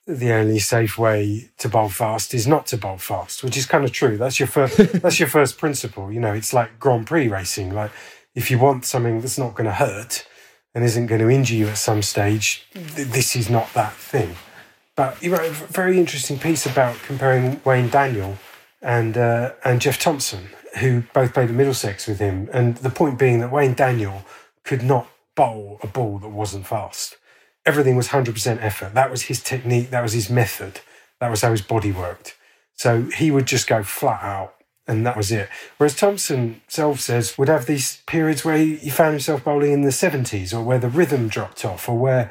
the 0.06 0.32
only 0.32 0.60
safe 0.60 0.96
way 0.96 1.50
to 1.58 1.68
bowl 1.68 1.88
fast 1.88 2.32
is 2.32 2.46
not 2.46 2.66
to 2.68 2.76
bowl 2.76 2.96
fast, 2.96 3.42
which 3.42 3.56
is 3.56 3.66
kind 3.66 3.84
of 3.84 3.90
true. 3.92 4.16
That's 4.16 4.38
your 4.38 4.46
first 4.46 4.76
that's 5.02 5.18
your 5.18 5.28
first 5.28 5.58
principle. 5.58 6.12
You 6.12 6.20
know, 6.20 6.32
it's 6.32 6.52
like 6.52 6.78
Grand 6.78 7.06
Prix 7.06 7.28
racing. 7.28 7.75
Like 7.75 7.90
if 8.34 8.50
you 8.50 8.58
want 8.58 8.84
something 8.84 9.20
that's 9.20 9.38
not 9.38 9.54
going 9.54 9.66
to 9.66 9.72
hurt 9.72 10.26
and 10.75 10.84
isn't 10.84 11.06
going 11.06 11.20
to 11.20 11.30
injure 11.30 11.54
you 11.54 11.68
at 11.68 11.78
some 11.78 12.02
stage, 12.02 12.66
th- 12.72 13.08
this 13.08 13.34
is 13.34 13.50
not 13.50 13.72
that 13.75 13.94
thing. 13.94 14.36
But 14.94 15.20
you 15.22 15.32
wrote 15.32 15.46
a 15.46 15.50
very 15.50 15.98
interesting 15.98 16.38
piece 16.38 16.66
about 16.66 16.96
comparing 17.02 17.60
Wayne 17.64 17.88
Daniel 17.88 18.38
and 18.80 19.16
uh, 19.16 19.52
and 19.64 19.80
Jeff 19.80 19.98
Thomson, 19.98 20.48
who 20.78 21.02
both 21.12 21.34
played 21.34 21.48
at 21.48 21.54
Middlesex 21.54 22.06
with 22.06 22.20
him, 22.20 22.48
and 22.52 22.76
the 22.76 22.90
point 22.90 23.18
being 23.18 23.40
that 23.40 23.50
Wayne 23.50 23.75
Daniel 23.75 24.25
could 24.62 24.84
not 24.84 25.08
bowl 25.34 25.80
a 25.82 25.86
ball 25.88 26.18
that 26.18 26.28
wasn't 26.28 26.66
fast 26.66 27.16
everything 27.66 27.96
was 27.96 28.08
100% 28.08 28.62
effort. 28.62 28.94
That 28.94 29.11
was 29.11 29.23
his 29.23 29.42
technique, 29.42 29.90
that 29.90 30.02
was 30.02 30.12
his 30.12 30.30
method, 30.30 30.80
that 31.20 31.30
was 31.30 31.42
how 31.42 31.50
his 31.50 31.62
body 31.62 31.92
worked. 31.92 32.37
So 32.75 33.02
he 33.02 33.30
would 33.30 33.46
just 33.46 33.66
go 33.66 33.82
flat 33.82 34.23
out 34.23 34.54
and 34.87 35.04
that 35.04 35.16
was 35.16 35.32
it. 35.32 35.49
Whereas 35.76 35.96
Thomson 35.96 36.61
self 36.68 37.00
says 37.00 37.37
would 37.37 37.49
have 37.49 37.66
these 37.66 38.02
periods 38.06 38.44
where 38.44 38.56
he, 38.56 38.90
found 38.90 39.12
himself 39.12 39.44
bowling 39.44 39.73
in 39.73 39.82
the 39.82 39.90
70s 39.90 40.54
or 40.54 40.62
where 40.62 40.78
the 40.78 40.88
rhythm 40.88 41.28
dropped 41.28 41.64
off 41.64 41.88
or 41.88 41.99
where 41.99 42.30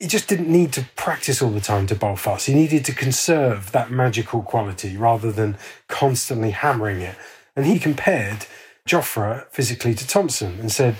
he 0.00 0.08
just 0.08 0.28
didn't 0.28 0.50
need 0.50 0.72
to 0.72 0.86
practice 0.96 1.40
all 1.40 1.50
the 1.50 1.60
time 1.60 1.86
to 1.86 1.94
bowl 1.94 2.16
fast. 2.16 2.46
He 2.46 2.54
needed 2.54 2.84
to 2.86 2.94
conserve 2.94 3.70
that 3.70 3.92
magical 3.92 4.42
quality 4.42 4.96
rather 4.96 5.30
than 5.30 5.56
constantly 5.86 6.50
hammering 6.50 7.00
it. 7.00 7.14
And 7.54 7.66
he 7.66 7.78
compared 7.78 8.46
Jofra 8.88 9.46
physically 9.52 9.94
to 9.94 10.06
Thomson 10.06 10.58
and 10.58 10.72
said, 10.72 10.96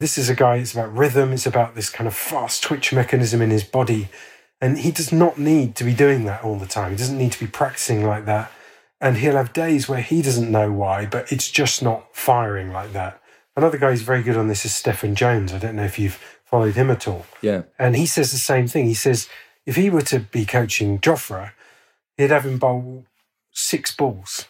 this 0.00 0.18
is 0.18 0.28
a 0.28 0.34
guy, 0.34 0.56
it's 0.56 0.72
about 0.72 0.94
rhythm, 0.94 1.32
it's 1.32 1.46
about 1.46 1.74
this 1.74 1.90
kind 1.90 2.06
of 2.06 2.14
fast 2.14 2.62
twitch 2.62 2.92
mechanism 2.92 3.40
in 3.40 3.50
his 3.50 3.64
body. 3.64 4.08
And 4.60 4.78
he 4.78 4.90
does 4.90 5.12
not 5.12 5.38
need 5.38 5.76
to 5.76 5.84
be 5.84 5.94
doing 5.94 6.24
that 6.24 6.42
all 6.42 6.56
the 6.58 6.66
time. 6.66 6.92
He 6.92 6.96
doesn't 6.96 7.18
need 7.18 7.32
to 7.32 7.40
be 7.40 7.50
practicing 7.50 8.06
like 8.06 8.24
that. 8.24 8.50
And 9.00 9.18
he'll 9.18 9.36
have 9.36 9.52
days 9.52 9.88
where 9.88 10.00
he 10.00 10.22
doesn't 10.22 10.50
know 10.50 10.72
why, 10.72 11.06
but 11.06 11.30
it's 11.30 11.50
just 11.50 11.82
not 11.82 12.14
firing 12.16 12.72
like 12.72 12.92
that. 12.92 13.20
Another 13.56 13.78
guy 13.78 13.90
who's 13.90 14.02
very 14.02 14.22
good 14.22 14.36
on 14.36 14.48
this 14.48 14.64
is 14.64 14.72
Steffan 14.72 15.14
Jones. 15.14 15.52
I 15.52 15.58
don't 15.58 15.76
know 15.76 15.84
if 15.84 15.98
you've 15.98 16.18
followed 16.44 16.74
him 16.74 16.90
at 16.90 17.06
all. 17.06 17.26
Yeah. 17.42 17.62
And 17.78 17.96
he 17.96 18.06
says 18.06 18.32
the 18.32 18.38
same 18.38 18.66
thing. 18.66 18.86
He 18.86 18.94
says, 18.94 19.28
if 19.66 19.76
he 19.76 19.90
were 19.90 20.02
to 20.02 20.20
be 20.20 20.44
coaching 20.44 20.98
Jofra, 20.98 21.52
he'd 22.16 22.30
have 22.30 22.46
him 22.46 22.58
bowl 22.58 23.04
six 23.52 23.94
balls 23.94 24.46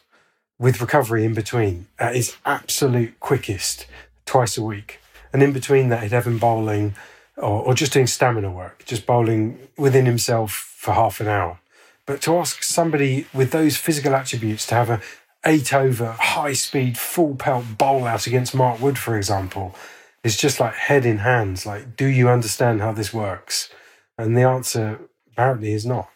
with 0.59 0.81
recovery 0.81 1.25
in 1.25 1.35
between 1.35 1.89
at 1.99 2.15
his 2.15 2.37
absolute 2.47 3.19
quickest 3.21 3.87
twice 4.25 4.57
a 4.57 4.63
week. 4.63 5.01
And 5.35 5.43
in 5.43 5.53
between 5.53 5.88
that, 5.88 6.05
he'd 6.05 6.12
have 6.12 6.29
him 6.29 6.38
bowling 6.38 6.95
or, 7.37 7.62
or 7.64 7.75
just 7.75 7.93
doing 7.93 8.07
stamina 8.07 8.53
work, 8.53 8.85
just 8.87 9.05
bowling 9.05 9.59
within 9.76 10.07
himself 10.07 10.53
for 10.53 10.95
half 10.95 11.21
an 11.21 11.26
hour. 11.26 11.59
But 12.07 12.23
to 12.23 12.37
ask 12.37 12.62
somebody 12.62 13.26
with 13.35 13.50
those 13.50 13.76
physical 13.76 14.14
attributes 14.14 14.64
to 14.69 14.76
have 14.76 14.91
a 14.91 15.00
eight 15.45 15.75
over 15.75 16.12
high 16.12 16.53
speed 16.53 16.97
full 16.97 17.35
pelt 17.35 17.76
bowl 17.76 18.05
out 18.05 18.29
against 18.29 18.55
Mark 18.55 18.81
Wood, 18.81 18.97
for 18.97 19.17
example, 19.17 19.75
is 20.23 20.37
just 20.37 20.61
like 20.61 20.75
head 20.75 21.05
in 21.05 21.19
hands. 21.19 21.67
Like, 21.67 21.97
do 21.97 22.07
you 22.07 22.29
understand 22.29 22.81
how 22.81 22.93
this 22.93 23.12
works? 23.12 23.71
And 24.17 24.37
the 24.37 24.43
answer 24.43 25.00
apparently 25.33 25.73
is 25.73 25.85
not. 25.85 26.09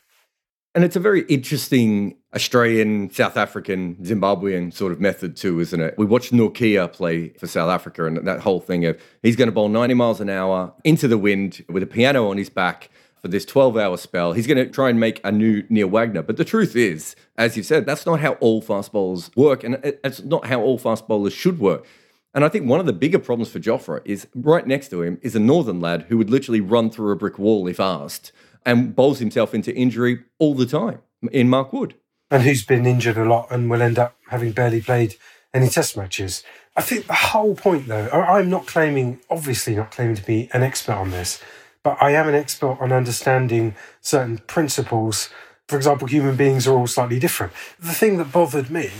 And 0.76 0.84
it's 0.84 0.96
a 0.96 1.00
very 1.00 1.22
interesting 1.22 2.17
Australian, 2.34 3.10
South 3.10 3.36
African, 3.36 3.96
Zimbabwean 3.96 4.72
sort 4.72 4.92
of 4.92 5.00
method 5.00 5.34
too, 5.34 5.60
isn't 5.60 5.80
it? 5.80 5.94
We 5.96 6.04
watched 6.04 6.32
Nortje 6.32 6.92
play 6.92 7.30
for 7.30 7.46
South 7.46 7.70
Africa 7.70 8.04
and 8.04 8.18
that 8.26 8.40
whole 8.40 8.60
thing 8.60 8.84
of 8.84 9.00
he's 9.22 9.36
going 9.36 9.48
to 9.48 9.52
bowl 9.52 9.68
90 9.68 9.94
miles 9.94 10.20
an 10.20 10.28
hour 10.28 10.74
into 10.84 11.08
the 11.08 11.16
wind 11.16 11.64
with 11.68 11.82
a 11.82 11.86
piano 11.86 12.28
on 12.28 12.36
his 12.36 12.50
back 12.50 12.90
for 13.22 13.28
this 13.28 13.44
12 13.46 13.76
hour 13.76 13.96
spell. 13.96 14.32
He's 14.34 14.46
going 14.46 14.58
to 14.58 14.70
try 14.70 14.90
and 14.90 15.00
make 15.00 15.20
a 15.24 15.32
new 15.32 15.64
Neil 15.70 15.88
Wagner. 15.88 16.22
But 16.22 16.36
the 16.36 16.44
truth 16.44 16.76
is, 16.76 17.16
as 17.36 17.56
you've 17.56 17.66
said, 17.66 17.86
that's 17.86 18.06
not 18.06 18.20
how 18.20 18.32
all 18.34 18.60
fast 18.60 18.92
bowlers 18.92 19.30
work. 19.34 19.64
And 19.64 19.78
it's 19.82 20.22
not 20.22 20.46
how 20.46 20.60
all 20.60 20.78
fast 20.78 21.08
bowlers 21.08 21.32
should 21.32 21.58
work. 21.58 21.86
And 22.34 22.44
I 22.44 22.48
think 22.48 22.66
one 22.66 22.78
of 22.78 22.86
the 22.86 22.92
bigger 22.92 23.18
problems 23.18 23.50
for 23.50 23.58
Jofra 23.58 24.02
is 24.04 24.28
right 24.34 24.66
next 24.66 24.88
to 24.90 25.02
him 25.02 25.18
is 25.22 25.34
a 25.34 25.40
northern 25.40 25.80
lad 25.80 26.06
who 26.08 26.18
would 26.18 26.30
literally 26.30 26.60
run 26.60 26.90
through 26.90 27.10
a 27.10 27.16
brick 27.16 27.38
wall 27.38 27.66
if 27.66 27.80
asked 27.80 28.32
and 28.66 28.94
bowls 28.94 29.18
himself 29.18 29.54
into 29.54 29.74
injury 29.74 30.24
all 30.38 30.54
the 30.54 30.66
time 30.66 31.00
in 31.32 31.48
Mark 31.48 31.72
Wood. 31.72 31.94
And 32.30 32.42
who's 32.42 32.64
been 32.64 32.86
injured 32.86 33.16
a 33.16 33.24
lot 33.24 33.48
and 33.50 33.70
will 33.70 33.82
end 33.82 33.98
up 33.98 34.16
having 34.28 34.52
barely 34.52 34.80
played 34.82 35.14
any 35.54 35.68
test 35.68 35.96
matches. 35.96 36.42
I 36.76 36.82
think 36.82 37.06
the 37.06 37.14
whole 37.14 37.54
point, 37.54 37.88
though, 37.88 38.08
I'm 38.10 38.50
not 38.50 38.66
claiming, 38.66 39.20
obviously 39.30 39.74
not 39.74 39.90
claiming 39.90 40.16
to 40.16 40.24
be 40.24 40.48
an 40.52 40.62
expert 40.62 40.94
on 40.94 41.10
this, 41.10 41.42
but 41.82 41.96
I 42.00 42.10
am 42.12 42.28
an 42.28 42.34
expert 42.34 42.76
on 42.80 42.92
understanding 42.92 43.74
certain 44.00 44.38
principles. 44.38 45.30
For 45.68 45.76
example, 45.76 46.06
human 46.06 46.36
beings 46.36 46.66
are 46.66 46.76
all 46.76 46.86
slightly 46.86 47.18
different. 47.18 47.52
The 47.78 47.94
thing 47.94 48.18
that 48.18 48.30
bothered 48.30 48.70
me 48.70 48.90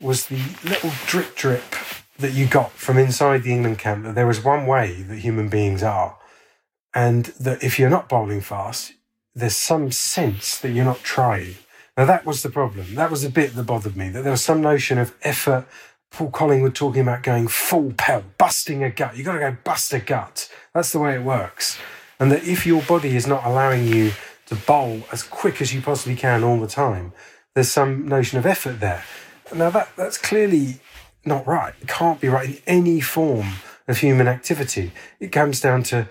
was 0.00 0.26
the 0.26 0.40
little 0.62 0.92
drip 1.06 1.34
drip 1.34 1.74
that 2.18 2.32
you 2.32 2.46
got 2.46 2.72
from 2.72 2.98
inside 2.98 3.42
the 3.42 3.52
England 3.52 3.78
camp 3.78 4.04
that 4.04 4.14
there 4.14 4.30
is 4.30 4.44
one 4.44 4.66
way 4.66 5.02
that 5.02 5.18
human 5.18 5.48
beings 5.48 5.82
are, 5.82 6.18
and 6.94 7.26
that 7.40 7.62
if 7.62 7.78
you're 7.78 7.90
not 7.90 8.08
bowling 8.08 8.40
fast, 8.40 8.92
there's 9.34 9.56
some 9.56 9.90
sense 9.90 10.58
that 10.58 10.70
you're 10.70 10.84
not 10.84 11.02
trying. 11.02 11.54
Now, 11.98 12.04
that 12.04 12.24
was 12.24 12.44
the 12.44 12.48
problem. 12.48 12.94
That 12.94 13.10
was 13.10 13.22
the 13.22 13.28
bit 13.28 13.56
that 13.56 13.64
bothered 13.64 13.96
me, 13.96 14.08
that 14.10 14.22
there 14.22 14.30
was 14.30 14.44
some 14.44 14.60
notion 14.60 14.98
of 14.98 15.16
effort. 15.22 15.66
Paul 16.12 16.30
Collingwood 16.30 16.76
talking 16.76 17.02
about 17.02 17.24
going 17.24 17.48
full 17.48 17.92
pelt, 17.92 18.24
busting 18.38 18.84
a 18.84 18.90
gut. 18.90 19.16
You've 19.16 19.26
got 19.26 19.32
to 19.32 19.40
go 19.40 19.56
bust 19.64 19.92
a 19.92 19.98
gut. 19.98 20.48
That's 20.72 20.92
the 20.92 21.00
way 21.00 21.16
it 21.16 21.22
works. 21.24 21.76
And 22.20 22.30
that 22.30 22.44
if 22.44 22.64
your 22.64 22.82
body 22.82 23.16
is 23.16 23.26
not 23.26 23.44
allowing 23.44 23.88
you 23.88 24.12
to 24.46 24.54
bowl 24.54 25.02
as 25.10 25.24
quick 25.24 25.60
as 25.60 25.74
you 25.74 25.82
possibly 25.82 26.14
can 26.14 26.44
all 26.44 26.60
the 26.60 26.68
time, 26.68 27.12
there's 27.54 27.70
some 27.70 28.06
notion 28.06 28.38
of 28.38 28.46
effort 28.46 28.78
there. 28.78 29.02
Now, 29.52 29.70
that, 29.70 29.88
that's 29.96 30.18
clearly 30.18 30.78
not 31.24 31.48
right. 31.48 31.74
It 31.80 31.88
can't 31.88 32.20
be 32.20 32.28
right 32.28 32.48
in 32.48 32.58
any 32.68 33.00
form 33.00 33.54
of 33.88 33.98
human 33.98 34.28
activity. 34.28 34.92
It 35.18 35.32
comes 35.32 35.60
down 35.60 35.82
to 35.84 36.08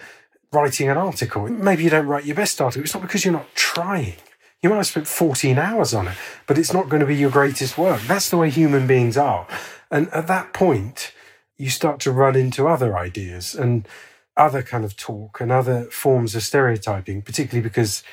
writing 0.52 0.90
an 0.90 0.98
article. 0.98 1.48
Maybe 1.48 1.86
you 1.86 1.90
don't 1.90 2.08
write 2.08 2.26
your 2.26 2.36
best 2.36 2.60
article. 2.60 2.84
It's 2.84 2.94
not 2.94 3.04
because 3.04 3.24
you're 3.24 3.34
not 3.34 3.56
trying. 3.56 4.16
You 4.62 4.70
might 4.70 4.78
have 4.78 4.88
spent 4.88 5.08
14 5.08 5.60
hours 5.60 5.94
on 5.94 6.08
it, 6.08 6.18
but 6.48 6.58
it's 6.58 6.74
not 6.74 6.90
going 6.90 7.02
to 7.02 7.06
be 7.06 7.16
your 7.16 7.30
greatest 7.30 7.78
work. 7.78 8.02
That's 8.02 8.30
the 8.30 8.38
way 8.38 8.50
human 8.50 8.88
beings 8.88 9.16
are. 9.16 9.48
And 9.92 10.10
at 10.10 10.28
that 10.28 10.54
point, 10.54 11.14
you 11.58 11.70
start 11.70 12.00
to 12.02 12.12
run 12.12 12.36
into 12.36 12.68
other 12.68 12.98
ideas 12.98 13.54
and 13.54 13.88
other 14.36 14.64
kind 14.64 14.84
of 14.84 14.98
talk 14.98 15.40
and 15.40 15.52
other 15.52 15.86
forms 15.86 16.36
of 16.36 16.44
stereotyping, 16.44 17.22
particularly 17.22 17.62
because 17.62 18.04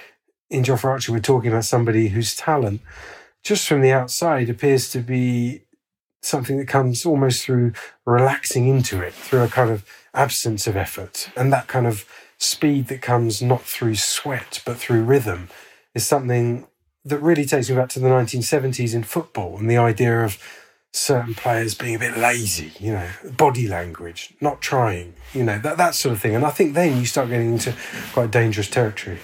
in 0.50 0.62
Jofra 0.62 0.90
Archer, 0.90 1.12
we're 1.12 1.20
talking 1.20 1.50
about 1.50 1.64
somebody 1.64 2.08
whose 2.08 2.36
talent, 2.36 2.82
just 3.42 3.66
from 3.66 3.80
the 3.80 3.92
outside, 3.92 4.50
appears 4.50 4.90
to 4.90 4.98
be 4.98 5.62
something 6.22 6.58
that 6.58 6.68
comes 6.68 7.04
almost 7.04 7.42
through 7.42 7.72
relaxing 8.06 8.68
into 8.68 9.02
it, 9.02 9.12
through 9.14 9.42
a 9.42 9.48
kind 9.48 9.70
of 9.70 9.84
absence 10.14 10.66
of 10.66 10.76
effort. 10.76 11.30
And 11.36 11.52
that 11.52 11.68
kind 11.68 11.86
of 11.86 12.06
speed 12.38 12.88
that 12.88 13.02
comes 13.02 13.42
not 13.42 13.62
through 13.62 13.96
sweat, 13.96 14.62
but 14.64 14.76
through 14.76 15.04
rhythm 15.04 15.48
is 15.94 16.06
something 16.06 16.66
that 17.04 17.18
really 17.18 17.44
takes 17.44 17.68
me 17.68 17.76
back 17.76 17.88
to 17.90 18.00
the 18.00 18.08
1970s 18.08 18.94
in 18.94 19.02
football 19.02 19.58
and 19.58 19.70
the 19.70 19.76
idea 19.76 20.24
of 20.24 20.38
certain 20.92 21.34
players 21.34 21.74
being 21.74 21.96
a 21.96 21.98
bit 21.98 22.16
lazy, 22.16 22.72
you 22.78 22.92
know, 22.92 23.08
body 23.36 23.66
language, 23.66 24.32
not 24.40 24.60
trying, 24.60 25.14
you 25.32 25.42
know, 25.42 25.58
that, 25.58 25.76
that 25.76 25.94
sort 25.94 26.14
of 26.14 26.20
thing. 26.20 26.34
And 26.34 26.44
I 26.44 26.50
think 26.50 26.74
then 26.74 26.98
you 26.98 27.04
start 27.04 27.28
getting 27.28 27.52
into 27.52 27.74
quite 28.12 28.30
dangerous 28.30 28.70
territory. 28.70 29.18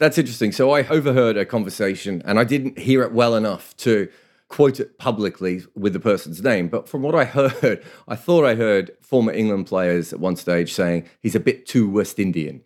That's 0.00 0.18
interesting. 0.18 0.50
So 0.52 0.72
I 0.72 0.86
overheard 0.88 1.36
a 1.36 1.46
conversation 1.46 2.20
and 2.24 2.38
I 2.38 2.44
didn't 2.44 2.78
hear 2.78 3.02
it 3.02 3.12
well 3.12 3.36
enough 3.36 3.76
to 3.78 4.08
quote 4.48 4.80
it 4.80 4.98
publicly 4.98 5.62
with 5.74 5.92
the 5.92 6.00
person's 6.00 6.42
name. 6.42 6.68
But 6.68 6.88
from 6.88 7.02
what 7.02 7.14
I 7.14 7.24
heard, 7.24 7.82
I 8.08 8.16
thought 8.16 8.44
I 8.44 8.56
heard 8.56 8.90
former 9.00 9.32
England 9.32 9.66
players 9.66 10.12
at 10.12 10.20
one 10.20 10.36
stage 10.36 10.72
saying 10.72 11.08
he's 11.20 11.34
a 11.34 11.40
bit 11.40 11.64
too 11.64 11.88
West 11.88 12.18
Indian. 12.18 12.62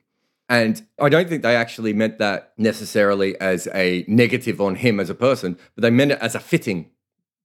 And 0.49 0.83
I 0.99 1.09
don't 1.09 1.28
think 1.28 1.43
they 1.43 1.57
actually 1.57 1.93
meant 1.93 2.19
that 2.19 2.52
necessarily 2.57 3.38
as 3.40 3.69
a 3.75 4.05
negative 4.09 4.61
on 4.61 4.76
him 4.76 4.99
as 4.99 5.11
a 5.11 5.14
person, 5.14 5.59
but 5.75 5.83
they 5.83 5.90
meant 5.90 6.12
it 6.12 6.19
as 6.21 6.35
a 6.35 6.40
fitting 6.40 6.90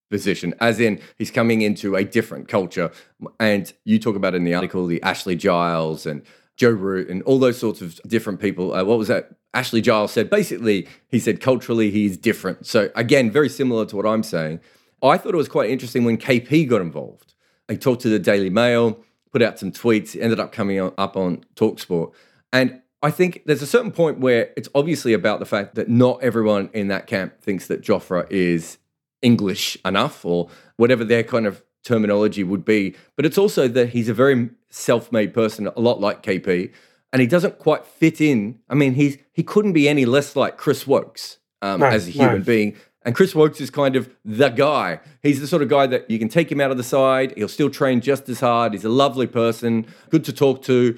position, 0.10 0.54
as 0.62 0.80
in 0.80 1.02
he's 1.18 1.32
coming 1.32 1.62
into 1.62 1.96
a 1.96 2.04
different 2.04 2.48
culture. 2.48 2.92
And 3.40 3.74
you 3.84 4.00
talk 4.00 4.16
about 4.16 4.36
in 4.36 4.44
the 4.44 4.54
article 4.54 4.86
the 4.86 5.02
Ashley 5.02 5.36
Giles 5.36 6.06
and 6.06 6.22
Joe 6.56 6.70
Root 6.70 7.10
and 7.10 7.24
all 7.24 7.40
those 7.40 7.58
sorts 7.58 7.82
of 7.82 8.00
different 8.08 8.40
people. 8.40 8.74
Uh, 8.74 8.84
what 8.84 8.98
was 8.98 9.08
that? 9.08 9.32
Ashley 9.54 9.82
Giles 9.82 10.12
said 10.12 10.30
basically, 10.30 10.88
he 11.08 11.20
said 11.20 11.42
culturally 11.42 11.92
he's 11.92 12.16
different. 12.16 12.66
So 12.66 12.90
again, 12.96 13.32
very 13.32 13.50
similar 13.50 13.86
to 13.88 13.96
what 13.96 14.06
I'm 14.06 14.24
saying. 14.24 14.62
I 15.02 15.18
thought 15.18 15.34
it 15.34 15.38
was 15.38 15.50
quite 15.50 15.70
interesting 15.70 16.06
when 16.06 16.18
KP 16.18 16.70
got 16.70 16.80
involved. 16.80 17.34
He 17.68 17.78
talked 17.78 18.02
to 18.04 18.10
the 18.10 18.20
Daily 18.20 18.50
Mail, 18.50 19.04
put 19.32 19.42
out 19.42 19.60
some 19.60 19.72
tweets, 19.72 20.20
ended 20.20 20.40
up 20.40 20.52
coming 20.52 20.80
up 20.80 21.18
on 21.18 21.44
Talksport. 21.56 22.14
And 22.52 22.83
I 23.04 23.12
think 23.12 23.44
there's 23.46 23.62
a 23.62 23.68
certain 23.68 23.92
point 23.92 24.20
where 24.20 24.52
it's 24.56 24.70
obviously 24.74 25.12
about 25.12 25.40
the 25.40 25.46
fact 25.46 25.76
that 25.76 25.90
not 25.90 26.24
everyone 26.24 26.70
in 26.74 26.88
that 26.88 27.06
camp 27.06 27.42
thinks 27.42 27.68
that 27.68 27.82
Jofra 27.82 28.26
is 28.32 28.78
English 29.22 29.78
enough 29.84 30.24
or 30.24 30.50
whatever 30.78 31.04
their 31.04 31.24
kind 31.24 31.46
of 31.46 31.62
terminology 31.84 32.46
would 32.46 32.64
be. 32.64 32.96
But 33.18 33.26
it's 33.26 33.38
also 33.38 33.68
that 33.68 33.90
he's 33.90 34.08
a 34.08 34.14
very 34.14 34.50
self-made 34.70 35.34
person, 35.34 35.68
a 35.68 35.80
lot 35.82 36.00
like 36.00 36.24
KP, 36.24 36.72
and 37.12 37.22
he 37.22 37.28
doesn't 37.28 37.60
quite 37.60 37.86
fit 37.86 38.22
in. 38.22 38.60
I 38.70 38.76
mean, 38.76 38.94
he's 38.94 39.18
he 39.34 39.44
couldn't 39.44 39.74
be 39.74 39.90
any 39.90 40.06
less 40.06 40.38
like 40.38 40.58
Chris 40.58 40.88
Woakes 40.88 41.40
um, 41.62 41.82
no, 41.82 41.88
as 41.88 42.08
a 42.08 42.12
human 42.12 42.40
no. 42.40 42.44
being. 42.46 42.76
And 43.06 43.14
Chris 43.14 43.36
Woakes 43.36 43.60
is 43.60 43.70
kind 43.70 43.98
of 43.98 44.10
the 44.24 44.48
guy. 44.48 45.02
He's 45.22 45.42
the 45.42 45.48
sort 45.48 45.62
of 45.62 45.68
guy 45.68 45.88
that 45.88 46.10
you 46.10 46.18
can 46.18 46.30
take 46.30 46.50
him 46.50 46.62
out 46.62 46.72
of 46.72 46.78
the 46.78 46.84
side. 46.84 47.34
He'll 47.36 47.50
still 47.50 47.70
train 47.70 48.00
just 48.00 48.30
as 48.30 48.40
hard. 48.40 48.72
He's 48.72 48.86
a 48.86 48.90
lovely 48.90 49.28
person, 49.28 49.88
good 50.10 50.24
to 50.24 50.32
talk 50.32 50.62
to, 50.64 50.98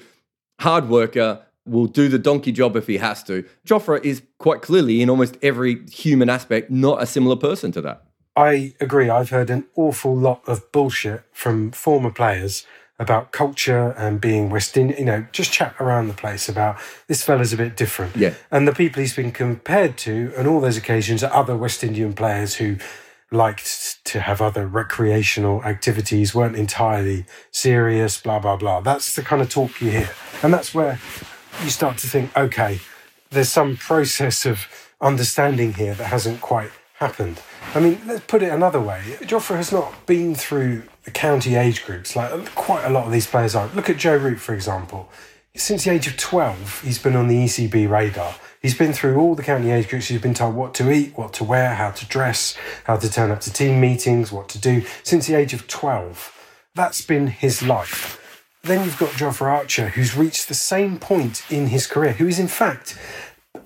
hard 0.60 0.88
worker, 0.88 1.45
will 1.66 1.86
do 1.86 2.08
the 2.08 2.18
donkey 2.18 2.52
job 2.52 2.76
if 2.76 2.86
he 2.86 2.98
has 2.98 3.22
to. 3.24 3.44
Jofra 3.66 4.04
is 4.04 4.22
quite 4.38 4.62
clearly, 4.62 5.02
in 5.02 5.10
almost 5.10 5.36
every 5.42 5.84
human 5.90 6.30
aspect, 6.30 6.70
not 6.70 7.02
a 7.02 7.06
similar 7.06 7.36
person 7.36 7.72
to 7.72 7.80
that. 7.82 8.04
I 8.36 8.74
agree. 8.80 9.08
I've 9.08 9.30
heard 9.30 9.50
an 9.50 9.66
awful 9.74 10.14
lot 10.14 10.42
of 10.46 10.70
bullshit 10.70 11.22
from 11.32 11.72
former 11.72 12.10
players 12.10 12.66
about 12.98 13.30
culture 13.30 13.94
and 13.98 14.20
being 14.20 14.48
West 14.48 14.76
Indian, 14.76 14.98
you 14.98 15.04
know, 15.04 15.26
just 15.32 15.52
chat 15.52 15.74
around 15.78 16.08
the 16.08 16.14
place 16.14 16.48
about 16.48 16.78
this 17.08 17.22
fella's 17.22 17.52
a 17.52 17.56
bit 17.56 17.76
different. 17.76 18.16
Yeah. 18.16 18.34
And 18.50 18.66
the 18.66 18.72
people 18.72 19.00
he's 19.00 19.14
been 19.14 19.32
compared 19.32 19.98
to 19.98 20.32
on 20.38 20.46
all 20.46 20.60
those 20.60 20.76
occasions 20.76 21.22
are 21.22 21.32
other 21.32 21.56
West 21.56 21.84
Indian 21.84 22.14
players 22.14 22.54
who 22.54 22.76
liked 23.30 23.98
to 24.04 24.20
have 24.20 24.40
other 24.40 24.66
recreational 24.66 25.62
activities, 25.64 26.34
weren't 26.34 26.56
entirely 26.56 27.26
serious, 27.50 28.20
blah, 28.20 28.38
blah, 28.38 28.56
blah. 28.56 28.80
That's 28.80 29.14
the 29.14 29.22
kind 29.22 29.42
of 29.42 29.50
talk 29.50 29.80
you 29.80 29.90
hear. 29.90 30.10
And 30.42 30.54
that's 30.54 30.72
where 30.74 30.98
you 31.62 31.70
start 31.70 31.98
to 31.98 32.06
think, 32.06 32.36
okay, 32.36 32.80
there's 33.30 33.48
some 33.48 33.76
process 33.76 34.46
of 34.46 34.66
understanding 35.00 35.74
here 35.74 35.94
that 35.94 36.06
hasn't 36.06 36.40
quite 36.40 36.70
happened. 36.94 37.40
I 37.74 37.80
mean, 37.80 38.00
let's 38.06 38.24
put 38.26 38.42
it 38.42 38.52
another 38.52 38.80
way. 38.80 39.02
Jofra 39.20 39.56
has 39.56 39.72
not 39.72 40.06
been 40.06 40.34
through 40.34 40.84
the 41.04 41.10
county 41.10 41.54
age 41.54 41.84
groups 41.84 42.16
like 42.16 42.54
quite 42.54 42.84
a 42.84 42.90
lot 42.90 43.06
of 43.06 43.12
these 43.12 43.26
players 43.26 43.54
are. 43.54 43.68
Look 43.74 43.90
at 43.90 43.96
Joe 43.96 44.16
Root, 44.16 44.40
for 44.40 44.54
example. 44.54 45.10
Since 45.54 45.84
the 45.84 45.90
age 45.90 46.06
of 46.06 46.16
12, 46.16 46.82
he's 46.82 46.98
been 46.98 47.16
on 47.16 47.28
the 47.28 47.44
ECB 47.44 47.88
radar. 47.88 48.34
He's 48.60 48.76
been 48.76 48.92
through 48.92 49.18
all 49.18 49.34
the 49.34 49.42
county 49.42 49.70
age 49.70 49.88
groups. 49.88 50.08
He's 50.08 50.20
been 50.20 50.34
told 50.34 50.54
what 50.54 50.74
to 50.74 50.90
eat, 50.90 51.16
what 51.16 51.32
to 51.34 51.44
wear, 51.44 51.74
how 51.74 51.90
to 51.92 52.06
dress, 52.06 52.56
how 52.84 52.96
to 52.96 53.10
turn 53.10 53.30
up 53.30 53.40
to 53.42 53.52
team 53.52 53.80
meetings, 53.80 54.32
what 54.32 54.48
to 54.50 54.58
do. 54.58 54.84
Since 55.02 55.26
the 55.26 55.34
age 55.34 55.54
of 55.54 55.66
12, 55.66 56.32
that's 56.74 57.00
been 57.00 57.28
his 57.28 57.62
life. 57.62 58.15
Then 58.66 58.84
you've 58.84 58.98
got 58.98 59.10
Jofra 59.10 59.46
Archer, 59.46 59.90
who's 59.90 60.16
reached 60.16 60.48
the 60.48 60.54
same 60.54 60.98
point 60.98 61.44
in 61.48 61.68
his 61.68 61.86
career, 61.86 62.14
who 62.14 62.26
is 62.26 62.40
in 62.40 62.48
fact 62.48 62.98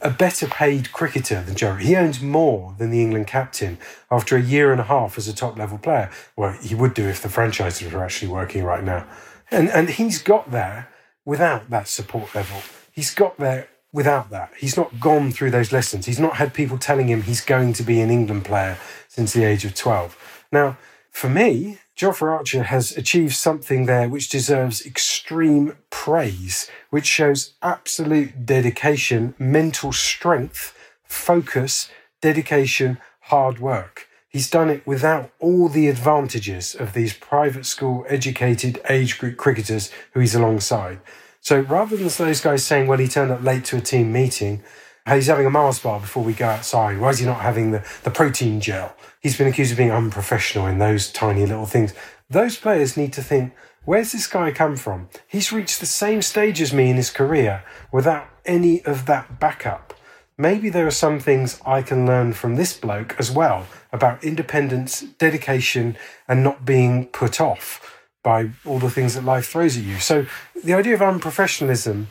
a 0.03 0.11
better 0.11 0.47
paid 0.47 0.93
cricketer 0.93 1.43
than 1.43 1.55
Joe. 1.55 1.77
He 1.77 1.97
earns 1.97 2.21
more 2.21 2.75
than 2.77 2.91
the 2.91 3.01
England 3.01 3.27
captain 3.27 3.79
after 4.11 4.37
a 4.37 4.43
year 4.43 4.73
and 4.73 4.81
a 4.81 4.85
half 4.85 5.17
as 5.17 5.27
a 5.27 5.35
top 5.35 5.57
level 5.57 5.79
player. 5.79 6.11
Well, 6.37 6.53
he 6.53 6.75
would 6.75 6.93
do 6.93 7.09
if 7.09 7.23
the 7.23 7.31
franchises 7.31 7.91
were 7.91 8.05
actually 8.05 8.31
working 8.31 8.63
right 8.63 8.85
now. 8.85 9.07
And, 9.51 9.71
and 9.71 9.89
he's 9.89 10.21
got 10.21 10.51
there 10.51 10.89
without 11.25 11.71
that 11.71 11.89
support 11.89 12.35
level. 12.35 12.61
He's 12.93 13.15
got 13.15 13.39
there 13.39 13.69
without 13.95 14.29
that. 14.29 14.53
He's 14.59 14.77
not 14.77 15.01
gone 15.01 15.33
through 15.33 15.51
those 15.51 15.73
lessons. 15.73 16.05
He's 16.05 16.21
not 16.21 16.37
had 16.37 16.53
people 16.53 16.77
telling 16.77 17.09
him 17.09 17.23
he's 17.23 17.41
going 17.41 17.73
to 17.73 17.83
be 17.83 18.03
an 18.03 18.11
England 18.11 18.45
player 18.45 18.77
since 19.09 19.33
the 19.33 19.45
age 19.45 19.65
of 19.65 19.75
12. 19.75 20.45
Now, 20.53 20.77
for 21.11 21.29
me, 21.29 21.79
Jofra 21.97 22.33
Archer 22.33 22.63
has 22.63 22.97
achieved 22.97 23.35
something 23.35 23.87
there 23.87 24.09
which 24.09 24.31
deserves 24.31 24.87
extreme 24.87 25.77
praise, 25.91 26.71
which 26.89 27.07
shows 27.07 27.53
absolute 27.63 28.47
dedication, 28.47 29.35
mental 29.39 29.93
strength, 29.93 30.77
focus, 31.05 31.91
dedication, 32.21 32.99
hard 33.25 33.59
work. 33.59 34.09
He's 34.29 34.49
done 34.49 34.71
it 34.71 34.87
without 34.87 35.31
all 35.41 35.69
the 35.69 35.89
advantages 35.89 36.75
of 36.75 36.93
these 36.93 37.13
private 37.13 37.67
school 37.67 38.07
educated 38.09 38.81
age 38.89 39.19
group 39.19 39.37
cricketers 39.37 39.91
who 40.13 40.21
he's 40.21 40.35
alongside. 40.35 41.01
So 41.41 41.61
rather 41.61 41.97
than 41.97 42.09
those 42.09 42.41
guys 42.41 42.65
saying, 42.65 42.87
well, 42.87 42.99
he 42.99 43.09
turned 43.09 43.33
up 43.33 43.43
late 43.43 43.65
to 43.67 43.77
a 43.77 43.81
team 43.81 44.13
meeting, 44.13 44.63
he's 45.07 45.27
having 45.27 45.47
a 45.47 45.51
Mars 45.51 45.79
bar 45.79 46.01
before 46.01 46.23
we 46.23 46.33
go 46.33 46.47
outside. 46.47 46.99
Why 46.99 47.11
is 47.11 47.19
he 47.19 47.27
not 47.27 47.41
having 47.41 47.71
the, 47.71 47.85
the 48.03 48.11
protein 48.11 48.61
gel? 48.61 48.95
He's 49.21 49.37
been 49.37 49.49
accused 49.49 49.73
of 49.73 49.79
being 49.79 49.91
unprofessional 49.91 50.67
in 50.67 50.79
those 50.79 51.11
tiny 51.11 51.47
little 51.47 51.67
things. 51.67 51.95
Those 52.29 52.57
players 52.57 52.97
need 52.97 53.13
to 53.15 53.23
think, 53.23 53.55
where's 53.85 54.13
this 54.13 54.27
guy 54.27 54.53
come 54.53 54.77
from? 54.77 55.09
He's 55.27 55.53
reached 55.53 55.81
the 55.81 55.87
same 55.87 56.23
stage 56.23 56.61
as 56.61 56.73
me 56.73 56.91
in 56.91 56.97
his 56.97 57.11
career 57.11 57.65
without 57.93 58.29
any 58.45 58.85
of 58.85 59.07
that 59.07 59.41
backup. 59.41 59.95
Maybe 60.39 60.71
there 60.71 60.87
are 60.87 60.91
some 60.91 61.21
things 61.21 61.61
I 61.67 61.83
can 61.83 62.07
learn 62.07 62.33
from 62.33 62.57
this 62.57 62.75
bloke 62.75 63.15
as 63.19 63.31
well 63.31 63.67
about 63.93 64.25
independence, 64.25 65.03
dedication, 65.19 65.99
and 66.27 66.43
not 66.43 66.65
being 66.65 67.07
put 67.09 67.41
off 67.41 68.01
by 68.23 68.51
all 68.65 68.79
the 68.79 68.91
things 68.91 69.15
that 69.15 69.25
life 69.25 69.49
throws 69.49 69.77
at 69.77 69.85
you. 69.85 69.99
So 69.99 70.27
the 70.65 70.73
idea 70.73 70.95
of 70.95 71.01
unprofessionalism, 71.01 72.07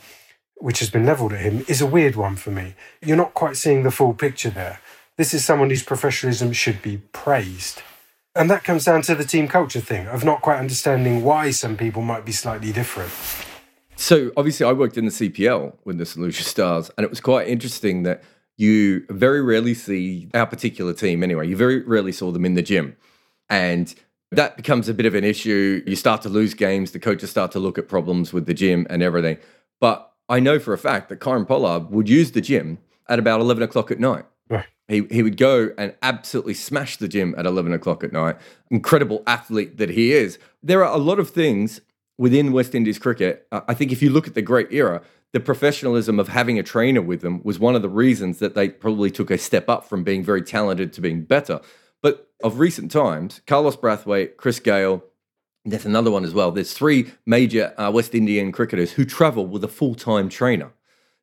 which 0.59 0.79
has 0.79 0.89
been 0.89 1.05
levelled 1.05 1.33
at 1.33 1.41
him, 1.41 1.65
is 1.67 1.81
a 1.81 1.87
weird 1.87 2.15
one 2.15 2.35
for 2.35 2.51
me. 2.51 2.75
You're 3.01 3.17
not 3.17 3.33
quite 3.33 3.57
seeing 3.57 3.83
the 3.83 3.91
full 3.91 4.13
picture 4.13 4.49
there. 4.49 4.79
This 5.17 5.33
is 5.33 5.43
someone 5.43 5.69
whose 5.69 5.83
professionalism 5.83 6.53
should 6.53 6.81
be 6.81 6.97
praised. 7.11 7.81
And 8.35 8.49
that 8.49 8.63
comes 8.63 8.85
down 8.85 9.01
to 9.03 9.15
the 9.15 9.25
team 9.25 9.47
culture 9.47 9.81
thing 9.81 10.07
of 10.07 10.23
not 10.23 10.41
quite 10.41 10.59
understanding 10.59 11.23
why 11.23 11.51
some 11.51 11.75
people 11.75 12.01
might 12.01 12.25
be 12.25 12.31
slightly 12.31 12.71
different. 12.71 13.11
So 13.95 14.31
obviously, 14.37 14.65
I 14.65 14.71
worked 14.71 14.97
in 14.97 15.05
the 15.05 15.11
CPL 15.11 15.73
with 15.83 15.97
the 15.97 16.05
St 16.05 16.23
Lucia 16.23 16.43
Stars, 16.43 16.89
and 16.97 17.03
it 17.03 17.09
was 17.09 17.19
quite 17.19 17.49
interesting 17.49 18.03
that 18.03 18.23
you 18.55 19.05
very 19.09 19.41
rarely 19.41 19.73
see 19.73 20.29
our 20.33 20.45
particular 20.45 20.93
team 20.93 21.21
anyway. 21.21 21.47
You 21.47 21.57
very 21.57 21.81
rarely 21.81 22.13
saw 22.13 22.31
them 22.31 22.45
in 22.45 22.53
the 22.53 22.61
gym, 22.61 22.95
and 23.49 23.93
that 24.31 24.55
becomes 24.55 24.87
a 24.87 24.93
bit 24.93 25.05
of 25.05 25.15
an 25.15 25.23
issue. 25.23 25.83
You 25.85 25.95
start 25.95 26.21
to 26.21 26.29
lose 26.29 26.53
games. 26.53 26.91
The 26.91 26.99
coaches 26.99 27.29
start 27.29 27.51
to 27.51 27.59
look 27.59 27.77
at 27.77 27.87
problems 27.87 28.31
with 28.31 28.45
the 28.45 28.53
gym 28.53 28.85
and 28.89 29.03
everything. 29.03 29.37
But 29.81 30.08
I 30.29 30.39
know 30.39 30.59
for 30.59 30.73
a 30.73 30.77
fact 30.77 31.09
that 31.09 31.19
Kieron 31.19 31.47
Pollard 31.47 31.89
would 31.89 32.07
use 32.07 32.31
the 32.31 32.41
gym 32.41 32.77
at 33.07 33.19
about 33.19 33.41
11 33.41 33.63
o'clock 33.63 33.91
at 33.91 33.99
night. 33.99 34.25
Right. 34.49 34.67
He, 34.87 35.05
he 35.11 35.23
would 35.23 35.37
go 35.37 35.71
and 35.77 35.95
absolutely 36.01 36.53
smash 36.53 36.97
the 36.97 37.07
gym 37.07 37.35
at 37.37 37.45
11 37.45 37.73
o'clock 37.73 38.03
at 38.03 38.13
night. 38.13 38.37
Incredible 38.69 39.23
athlete 39.27 39.77
that 39.77 39.89
he 39.89 40.13
is. 40.13 40.37
There 40.63 40.85
are 40.85 40.95
a 40.95 40.99
lot 40.99 41.19
of 41.19 41.31
things 41.31 41.81
within 42.17 42.51
West 42.51 42.75
Indies 42.75 42.99
cricket. 42.99 43.47
I 43.51 43.73
think 43.73 43.91
if 43.91 44.01
you 44.01 44.09
look 44.09 44.27
at 44.27 44.35
the 44.35 44.41
great 44.41 44.67
era, 44.71 45.01
the 45.31 45.39
professionalism 45.39 46.19
of 46.19 46.27
having 46.27 46.57
a 46.57 46.63
trainer 46.63 47.01
with 47.01 47.21
them 47.21 47.41
was 47.43 47.59
one 47.59 47.75
of 47.75 47.81
the 47.81 47.89
reasons 47.89 48.39
that 48.39 48.55
they 48.55 48.69
probably 48.69 49.11
took 49.11 49.31
a 49.31 49.37
step 49.37 49.69
up 49.69 49.85
from 49.85 50.03
being 50.03 50.23
very 50.23 50.41
talented 50.41 50.91
to 50.93 51.01
being 51.01 51.23
better. 51.23 51.61
But 52.01 52.29
of 52.43 52.59
recent 52.59 52.91
times, 52.91 53.41
Carlos 53.45 53.75
Brathwaite, 53.75 54.37
Chris 54.37 54.59
Gayle, 54.59 55.03
there's 55.65 55.85
another 55.85 56.11
one 56.11 56.23
as 56.23 56.33
well. 56.33 56.51
There's 56.51 56.73
three 56.73 57.11
major 57.25 57.73
uh, 57.77 57.91
West 57.91 58.15
Indian 58.15 58.51
cricketers 58.51 58.93
who 58.93 59.05
travel 59.05 59.45
with 59.45 59.63
a 59.63 59.67
full 59.67 59.95
time 59.95 60.29
trainer. 60.29 60.71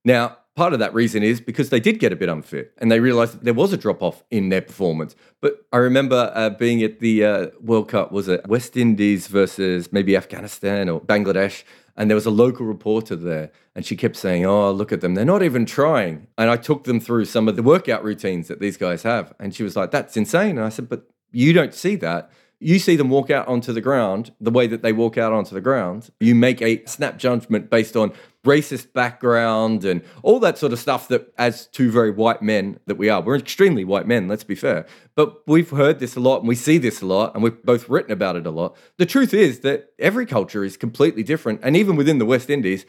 Now, 0.05 0.39
part 0.55 0.73
of 0.73 0.79
that 0.79 0.95
reason 0.95 1.23
is 1.23 1.41
because 1.41 1.71
they 1.71 1.81
did 1.81 1.99
get 1.99 2.13
a 2.13 2.17
bit 2.17 2.29
unfit 2.29 2.73
and 2.79 2.91
they 2.91 3.01
realized 3.01 3.35
that 3.35 3.45
there 3.45 3.55
was 3.55 3.73
a 3.73 3.77
drop 3.77 4.03
off 4.03 4.25
in 4.31 4.49
their 4.49 4.63
performance. 4.63 5.15
But 5.41 5.67
I 5.73 5.79
remember 5.79 6.33
uh, 6.35 6.51
being 6.51 6.83
at 6.83 7.01
the 7.01 7.25
uh, 7.25 7.47
World 7.61 7.89
Cup, 7.89 8.13
was 8.13 8.29
it 8.29 8.47
West 8.47 8.77
Indies 8.77 9.27
versus 9.27 9.93
maybe 9.93 10.17
Afghanistan 10.17 10.89
or 10.89 11.01
Bangladesh? 11.01 11.63
And 11.99 12.11
there 12.11 12.15
was 12.15 12.27
a 12.27 12.31
local 12.31 12.67
reporter 12.67 13.17
there, 13.17 13.51
and 13.75 13.87
she 13.87 13.97
kept 13.97 14.17
saying, 14.17 14.45
Oh, 14.45 14.71
look 14.71 14.93
at 14.93 15.01
them. 15.01 15.15
They're 15.15 15.25
not 15.25 15.43
even 15.43 15.65
trying. 15.65 16.27
And 16.37 16.51
I 16.51 16.59
took 16.59 16.85
them 16.85 17.01
through 17.01 17.25
some 17.25 17.49
of 17.49 17.57
the 17.57 17.63
workout 17.63 18.05
routines 18.05 18.49
that 18.49 18.61
these 18.61 18.77
guys 18.77 19.03
have. 19.03 19.33
And 19.41 19.55
she 19.55 19.63
was 19.63 19.77
like, 19.77 19.93
That's 19.93 20.17
insane. 20.17 20.59
And 20.59 20.67
I 20.67 20.69
said, 20.69 20.91
But 20.91 21.09
you 21.33 21.55
don't 21.55 21.73
see 21.73 21.97
that. 21.97 22.31
You 22.59 22.79
see 22.79 22.97
them 22.97 23.11
walk 23.11 23.31
out 23.31 23.47
onto 23.49 23.73
the 23.73 23.83
ground 23.83 24.33
the 24.41 24.51
way 24.51 24.67
that 24.67 24.83
they 24.83 24.93
walk 24.93 25.19
out 25.19 25.33
onto 25.33 25.55
the 25.55 25.61
ground. 25.61 26.11
You 26.21 26.35
make 26.35 26.63
a 26.63 26.85
snap 26.87 27.19
judgment 27.19 27.69
based 27.69 27.97
on 27.97 28.13
racist 28.45 28.93
background 28.93 29.85
and 29.85 30.03
all 30.23 30.39
that 30.41 30.57
sort 30.57 30.73
of 30.73 30.79
stuff 30.79 31.09
that, 31.09 31.35
as 31.37 31.67
two 31.67 31.91
very 31.91 32.11
white 32.11 32.41
men 32.41 32.79
that 32.87 32.97
we 32.97 33.11
are, 33.11 33.21
we're 33.21 33.37
extremely 33.37 33.85
white 33.85 34.07
men, 34.07 34.27
let's 34.29 34.45
be 34.45 34.55
fair. 34.55 34.87
But 35.17 35.47
we've 35.47 35.69
heard 35.69 35.99
this 35.99 36.17
a 36.17 36.21
lot 36.21 36.39
and 36.39 36.49
we 36.49 36.55
see 36.55 36.79
this 36.79 37.03
a 37.03 37.07
lot 37.07 37.35
and 37.35 37.43
we've 37.43 37.63
both 37.63 37.89
written 37.89 38.13
about 38.13 38.37
it 38.37 38.47
a 38.47 38.51
lot. 38.51 38.77
The 38.97 39.07
truth 39.07 39.35
is 39.35 39.61
that 39.61 39.93
every 39.99 40.25
culture 40.25 40.65
is 40.65 40.77
completely 40.77 41.23
different. 41.23 41.61
And 41.63 41.77
even 41.77 41.97
within 41.97 42.19
the 42.19 42.25
West 42.25 42.49
Indies, 42.49 42.87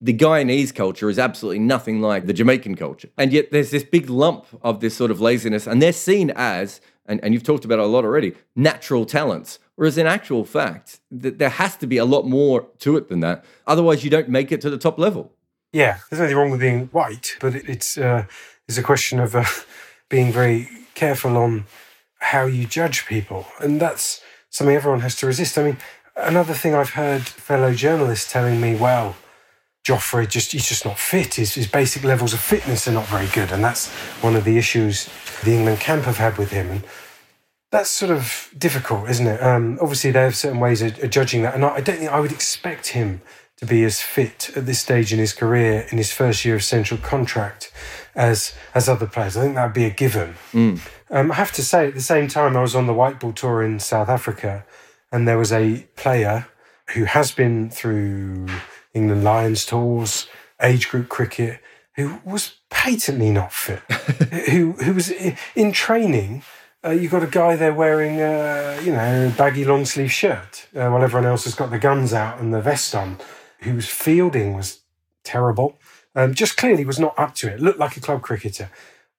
the 0.00 0.14
Guyanese 0.16 0.74
culture 0.74 1.10
is 1.10 1.18
absolutely 1.18 1.58
nothing 1.58 2.00
like 2.00 2.26
the 2.26 2.32
Jamaican 2.32 2.76
culture. 2.76 3.10
And 3.18 3.32
yet 3.32 3.50
there's 3.50 3.70
this 3.70 3.84
big 3.84 4.08
lump 4.08 4.46
of 4.62 4.80
this 4.80 4.96
sort 4.96 5.10
of 5.10 5.20
laziness, 5.20 5.66
and 5.66 5.82
they're 5.82 5.92
seen 5.92 6.32
as, 6.34 6.80
and, 7.10 7.22
and 7.24 7.34
you've 7.34 7.42
talked 7.42 7.64
about 7.64 7.78
it 7.80 7.84
a 7.84 7.86
lot 7.86 8.04
already, 8.04 8.34
natural 8.54 9.04
talents. 9.04 9.58
Whereas 9.74 9.98
in 9.98 10.06
actual 10.06 10.44
fact, 10.44 11.00
th- 11.10 11.36
there 11.38 11.48
has 11.48 11.76
to 11.78 11.86
be 11.86 11.96
a 11.96 12.04
lot 12.04 12.26
more 12.26 12.68
to 12.78 12.96
it 12.96 13.08
than 13.08 13.20
that. 13.20 13.44
Otherwise, 13.66 14.04
you 14.04 14.10
don't 14.10 14.28
make 14.28 14.52
it 14.52 14.60
to 14.62 14.70
the 14.70 14.78
top 14.78 14.98
level. 14.98 15.32
Yeah, 15.72 15.98
there's 16.08 16.20
nothing 16.20 16.36
wrong 16.36 16.50
with 16.50 16.60
being 16.60 16.86
white, 16.86 17.36
but 17.40 17.54
it, 17.54 17.68
it's 17.68 17.98
uh, 17.98 18.24
it's 18.68 18.78
a 18.78 18.82
question 18.82 19.20
of 19.20 19.34
uh, 19.34 19.44
being 20.08 20.32
very 20.32 20.68
careful 20.94 21.36
on 21.36 21.64
how 22.18 22.46
you 22.46 22.66
judge 22.66 23.06
people, 23.06 23.46
and 23.60 23.80
that's 23.80 24.22
something 24.50 24.76
everyone 24.76 25.00
has 25.00 25.16
to 25.16 25.26
resist. 25.26 25.58
I 25.58 25.62
mean, 25.62 25.76
another 26.16 26.54
thing 26.54 26.74
I've 26.74 26.90
heard 26.90 27.22
fellow 27.22 27.72
journalists 27.72 28.30
telling 28.30 28.60
me, 28.60 28.74
well, 28.74 29.16
Jofra 29.84 30.28
just 30.28 30.52
he's 30.52 30.68
just 30.68 30.84
not 30.84 30.98
fit. 30.98 31.34
His, 31.34 31.54
his 31.54 31.66
basic 31.66 32.04
levels 32.04 32.32
of 32.34 32.40
fitness 32.40 32.86
are 32.86 32.92
not 32.92 33.06
very 33.06 33.28
good, 33.28 33.52
and 33.52 33.64
that's 33.64 33.88
one 34.22 34.36
of 34.36 34.44
the 34.44 34.58
issues 34.58 35.08
the 35.44 35.52
England 35.52 35.80
camp 35.80 36.04
have 36.04 36.18
had 36.18 36.36
with 36.36 36.50
him. 36.50 36.70
And 36.70 36.84
that's 37.70 37.90
sort 37.90 38.10
of 38.10 38.52
difficult, 38.58 39.08
isn't 39.08 39.26
it? 39.26 39.42
Um, 39.42 39.78
obviously, 39.80 40.10
they 40.10 40.22
have 40.22 40.36
certain 40.36 40.60
ways 40.60 40.82
of, 40.82 41.02
of 41.02 41.10
judging 41.10 41.42
that, 41.42 41.54
and 41.54 41.64
I, 41.64 41.76
I 41.76 41.80
don't 41.80 41.98
think 41.98 42.10
I 42.10 42.20
would 42.20 42.32
expect 42.32 42.88
him 42.88 43.22
to 43.58 43.66
be 43.66 43.84
as 43.84 44.00
fit 44.00 44.50
at 44.56 44.66
this 44.66 44.80
stage 44.80 45.12
in 45.12 45.18
his 45.18 45.32
career 45.32 45.86
in 45.92 45.98
his 45.98 46.12
first 46.12 46.44
year 46.44 46.54
of 46.54 46.64
central 46.64 46.98
contract 46.98 47.70
as 48.14 48.54
as 48.74 48.88
other 48.88 49.06
players. 49.06 49.36
I 49.36 49.42
think 49.42 49.54
that 49.54 49.66
would 49.66 49.74
be 49.74 49.84
a 49.84 49.90
given. 49.90 50.34
Mm. 50.52 50.80
Um, 51.10 51.32
I 51.32 51.34
have 51.34 51.52
to 51.52 51.62
say, 51.62 51.88
at 51.88 51.94
the 51.94 52.00
same 52.00 52.28
time, 52.28 52.56
I 52.56 52.62
was 52.62 52.74
on 52.74 52.86
the 52.86 52.94
white 52.94 53.20
ball 53.20 53.32
tour 53.32 53.62
in 53.62 53.78
South 53.78 54.08
Africa, 54.08 54.64
and 55.12 55.28
there 55.28 55.38
was 55.38 55.52
a 55.52 55.86
player 55.96 56.46
who 56.94 57.04
has 57.04 57.30
been 57.30 57.70
through 57.70 58.48
England 58.94 59.22
Lions 59.22 59.64
tours, 59.64 60.26
age 60.60 60.88
group 60.88 61.08
cricket, 61.08 61.60
who 61.96 62.20
was 62.24 62.54
patently 62.70 63.30
not 63.30 63.52
fit, 63.52 63.80
who 64.50 64.72
who 64.72 64.94
was 64.94 65.12
in 65.54 65.72
training 65.72 66.42
uh, 66.84 66.90
you've 66.90 67.12
got 67.12 67.22
a 67.22 67.26
guy 67.26 67.56
there 67.56 67.74
wearing, 67.74 68.20
uh, 68.20 68.80
you 68.82 68.92
know, 68.92 69.26
a 69.26 69.30
baggy 69.36 69.64
long 69.64 69.84
sleeve 69.84 70.12
shirt, 70.12 70.66
uh, 70.74 70.88
while 70.88 71.02
everyone 71.02 71.26
else 71.26 71.44
has 71.44 71.54
got 71.54 71.70
the 71.70 71.78
guns 71.78 72.12
out 72.12 72.40
and 72.40 72.54
the 72.54 72.60
vest 72.60 72.94
on, 72.94 73.18
whose 73.60 73.86
fielding 73.86 74.54
was 74.54 74.80
terrible. 75.22 75.78
Um, 76.14 76.34
just 76.34 76.56
clearly 76.56 76.84
was 76.84 76.98
not 76.98 77.16
up 77.18 77.34
to 77.36 77.52
it. 77.52 77.60
Looked 77.60 77.78
like 77.78 77.96
a 77.96 78.00
club 78.00 78.22
cricketer. 78.22 78.70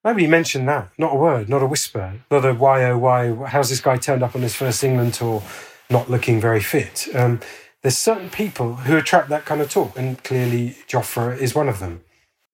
Nobody 0.04 0.26
mentioned 0.26 0.68
that. 0.68 0.90
Not 0.98 1.14
a 1.14 1.18
word, 1.18 1.48
not 1.48 1.62
a 1.62 1.66
whisper, 1.66 2.14
not 2.30 2.44
a 2.44 2.52
why 2.52 2.84
oh 2.84 2.98
why. 2.98 3.32
How's 3.46 3.70
this 3.70 3.80
guy 3.80 3.96
turned 3.96 4.22
up 4.22 4.34
on 4.34 4.42
his 4.42 4.54
first 4.54 4.82
England 4.82 5.14
tour, 5.14 5.42
not 5.88 6.10
looking 6.10 6.40
very 6.40 6.60
fit? 6.60 7.08
Um, 7.14 7.40
there's 7.82 7.96
certain 7.96 8.28
people 8.28 8.74
who 8.74 8.96
attract 8.96 9.28
that 9.28 9.44
kind 9.44 9.60
of 9.60 9.70
talk, 9.70 9.96
and 9.96 10.22
clearly 10.24 10.76
Jofra 10.88 11.38
is 11.38 11.54
one 11.54 11.68
of 11.68 11.78
them 11.78 12.02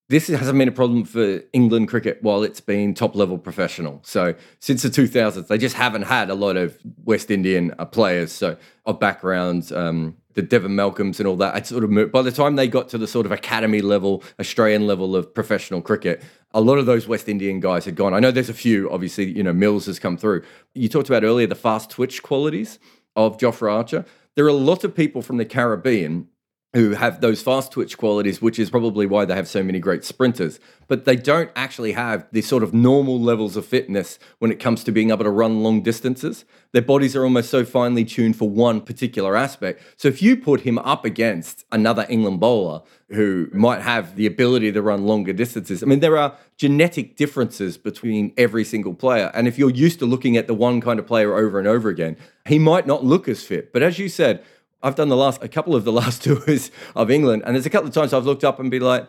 this 0.08 0.28
hasn't 0.28 0.58
been 0.58 0.68
a 0.68 0.72
problem 0.72 1.04
for 1.04 1.42
England 1.52 1.88
cricket 1.88 2.18
while 2.22 2.42
it's 2.42 2.60
been 2.60 2.94
top 2.94 3.14
level 3.14 3.36
professional. 3.36 4.00
So 4.02 4.34
since 4.58 4.82
the 4.82 4.88
2000s, 4.88 5.48
they 5.48 5.58
just 5.58 5.76
haven't 5.76 6.02
had 6.02 6.30
a 6.30 6.34
lot 6.34 6.56
of 6.56 6.78
West 7.04 7.30
Indian 7.30 7.74
uh, 7.78 7.84
players. 7.84 8.32
So 8.32 8.56
of 8.86 8.98
backgrounds, 8.98 9.70
um, 9.70 10.16
the 10.32 10.40
Devon 10.40 10.74
Malcolms 10.74 11.20
and 11.20 11.26
all 11.26 11.36
that. 11.36 11.54
I 11.54 11.60
sort 11.60 11.84
of 11.84 11.90
moved, 11.90 12.12
by 12.12 12.22
the 12.22 12.32
time 12.32 12.56
they 12.56 12.68
got 12.68 12.88
to 12.90 12.98
the 12.98 13.06
sort 13.06 13.26
of 13.26 13.32
academy 13.32 13.82
level, 13.82 14.24
Australian 14.40 14.86
level 14.86 15.14
of 15.14 15.34
professional 15.34 15.82
cricket, 15.82 16.22
a 16.52 16.60
lot 16.60 16.78
of 16.78 16.86
those 16.86 17.06
West 17.06 17.28
Indian 17.28 17.60
guys 17.60 17.84
had 17.84 17.96
gone. 17.96 18.14
I 18.14 18.20
know 18.20 18.30
there's 18.30 18.48
a 18.48 18.54
few. 18.54 18.90
Obviously, 18.90 19.30
you 19.30 19.42
know 19.42 19.52
Mills 19.52 19.84
has 19.86 19.98
come 19.98 20.16
through. 20.16 20.42
You 20.74 20.88
talked 20.88 21.08
about 21.08 21.22
earlier 21.22 21.46
the 21.46 21.54
fast 21.54 21.90
twitch 21.90 22.22
qualities 22.22 22.78
of 23.14 23.36
Jofra 23.36 23.72
Archer. 23.72 24.06
There 24.36 24.44
are 24.46 24.48
a 24.48 24.54
lot 24.54 24.84
of 24.84 24.94
people 24.94 25.20
from 25.20 25.36
the 25.36 25.44
Caribbean 25.44 26.28
who 26.74 26.90
have 26.90 27.22
those 27.22 27.40
fast 27.40 27.72
twitch 27.72 27.96
qualities, 27.96 28.42
which 28.42 28.58
is 28.58 28.68
probably 28.68 29.06
why 29.06 29.24
they 29.24 29.34
have 29.34 29.48
so 29.48 29.62
many 29.62 29.78
great 29.78 30.04
sprinters. 30.04 30.60
But 30.86 31.06
they 31.06 31.16
don't 31.16 31.50
actually 31.56 31.92
have 31.92 32.26
the 32.30 32.42
sort 32.42 32.62
of 32.62 32.74
normal 32.74 33.18
levels 33.18 33.56
of 33.56 33.64
fitness 33.64 34.18
when 34.38 34.50
it 34.50 34.60
comes 34.60 34.84
to 34.84 34.92
being 34.92 35.10
able 35.10 35.24
to 35.24 35.30
run 35.30 35.62
long 35.62 35.82
distances. 35.82 36.44
Their 36.72 36.82
bodies 36.82 37.16
are 37.16 37.24
almost 37.24 37.48
so 37.48 37.64
finely 37.64 38.04
tuned 38.04 38.36
for 38.36 38.50
one 38.50 38.82
particular 38.82 39.34
aspect. 39.34 39.82
So 39.96 40.08
if 40.08 40.20
you 40.20 40.36
put 40.36 40.60
him 40.60 40.78
up 40.78 41.06
against 41.06 41.64
another 41.72 42.06
England 42.10 42.40
bowler 42.40 42.82
who 43.08 43.48
might 43.54 43.80
have 43.80 44.16
the 44.16 44.26
ability 44.26 44.70
to 44.72 44.82
run 44.82 45.06
longer 45.06 45.32
distances, 45.32 45.82
I 45.82 45.86
mean, 45.86 46.00
there 46.00 46.18
are 46.18 46.36
genetic 46.58 47.16
differences 47.16 47.78
between 47.78 48.34
every 48.36 48.64
single 48.64 48.92
player. 48.92 49.30
And 49.32 49.48
if 49.48 49.58
you're 49.58 49.70
used 49.70 50.00
to 50.00 50.06
looking 50.06 50.36
at 50.36 50.46
the 50.46 50.54
one 50.54 50.82
kind 50.82 50.98
of 50.98 51.06
player 51.06 51.34
over 51.34 51.58
and 51.58 51.66
over 51.66 51.88
again, 51.88 52.18
he 52.46 52.58
might 52.58 52.86
not 52.86 53.04
look 53.04 53.26
as 53.26 53.42
fit. 53.42 53.72
But 53.72 53.82
as 53.82 53.98
you 53.98 54.10
said, 54.10 54.44
I've 54.82 54.94
done 54.94 55.08
the 55.08 55.16
last 55.16 55.42
a 55.42 55.48
couple 55.48 55.74
of 55.74 55.84
the 55.84 55.92
last 56.00 56.24
tours 56.24 56.70
of 56.94 57.10
England, 57.10 57.42
and 57.46 57.54
there's 57.54 57.66
a 57.66 57.70
couple 57.70 57.88
of 57.88 57.94
times 57.94 58.12
I've 58.12 58.26
looked 58.26 58.44
up 58.44 58.58
and 58.58 58.70
be 58.70 58.80
like, 58.80 59.08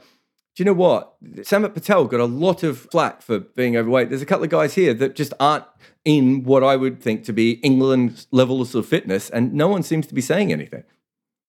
do 0.56 0.64
you 0.64 0.66
know 0.66 0.74
what? 0.74 1.16
Samit 1.44 1.74
Patel 1.74 2.06
got 2.06 2.20
a 2.20 2.26
lot 2.26 2.64
of 2.64 2.80
flack 2.92 3.22
for 3.22 3.40
being 3.40 3.78
overweight. 3.78 4.10
There's 4.10 4.22
a 4.22 4.26
couple 4.26 4.44
of 4.44 4.50
guys 4.50 4.74
here 4.74 4.94
that 4.96 5.16
just 5.16 5.34
aren't 5.40 5.66
in 6.04 6.44
what 6.44 6.64
I 6.64 6.76
would 6.76 7.02
think 7.02 7.24
to 7.26 7.34
be 7.34 7.52
England 7.64 8.26
levels 8.32 8.76
of 8.76 8.86
fitness, 8.86 9.30
and 9.30 9.54
no 9.54 9.68
one 9.68 9.84
seems 9.84 10.08
to 10.08 10.14
be 10.14 10.22
saying 10.22 10.52
anything. 10.52 10.84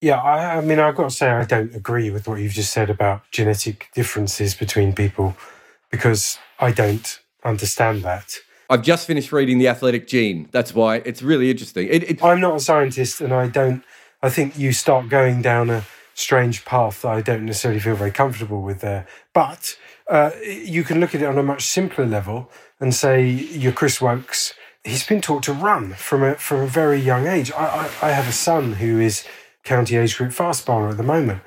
Yeah, 0.01 0.17
I, 0.17 0.57
I 0.57 0.61
mean, 0.63 0.79
I've 0.79 0.97
got 0.97 1.05
to 1.05 1.11
say, 1.11 1.29
I 1.29 1.45
don't 1.45 1.75
agree 1.75 2.11
with 2.11 2.27
what 2.27 2.41
you've 2.41 2.53
just 2.53 2.73
said 2.73 2.89
about 2.89 3.23
genetic 3.31 3.89
differences 3.95 4.55
between 4.55 4.95
people 4.95 5.37
because 5.91 6.39
I 6.59 6.71
don't 6.71 7.21
understand 7.45 8.03
that. 8.03 8.37
I've 8.71 8.83
just 8.83 9.07
finished 9.07 9.33
reading 9.33 9.59
The 9.59 9.69
Athletic 9.69 10.07
Gene. 10.07 10.49
That's 10.53 10.73
why 10.73 10.97
it's 11.05 11.23
really 11.23 11.51
interesting. 11.51 11.89
It, 11.91 12.09
it, 12.09 12.25
I'm 12.25 12.41
not 12.41 12.57
a 12.57 12.61
scientist 12.61 13.21
and 13.21 13.35
I 13.35 13.49
don't 13.49 13.83
I 14.23 14.29
think 14.29 14.59
you 14.59 14.73
start 14.73 15.09
going 15.09 15.43
down 15.43 15.71
a 15.71 15.85
strange 16.15 16.65
path 16.65 17.03
that 17.03 17.09
I 17.09 17.21
don't 17.23 17.47
necessarily 17.47 17.81
feel 17.81 17.95
very 17.95 18.11
comfortable 18.11 18.61
with 18.61 18.81
there. 18.81 19.07
But 19.33 19.79
uh, 20.09 20.31
you 20.43 20.85
can 20.85 21.01
look 21.01 21.15
at 21.15 21.23
it 21.23 21.27
on 21.27 21.39
a 21.39 21.43
much 21.43 21.63
simpler 21.67 22.07
level 22.07 22.51
and 22.79 22.95
say, 22.95 23.29
you're 23.29 23.73
Chris 23.73 24.01
Woakes. 24.01 24.55
He's 24.85 25.07
been 25.07 25.21
taught 25.21 25.43
to 25.45 25.53
run 25.53 25.93
from 25.93 26.23
a 26.23 26.35
from 26.37 26.61
a 26.61 26.67
very 26.67 26.99
young 26.99 27.27
age. 27.27 27.53
I, 27.53 27.91
I, 28.03 28.09
I 28.09 28.11
have 28.13 28.29
a 28.29 28.33
son 28.33 28.75
who 28.75 28.99
is 28.99 29.27
county 29.63 29.97
age 29.97 30.17
group 30.17 30.33
fast 30.33 30.65
bowler 30.65 30.89
at 30.89 30.97
the 30.97 31.03
moment. 31.03 31.43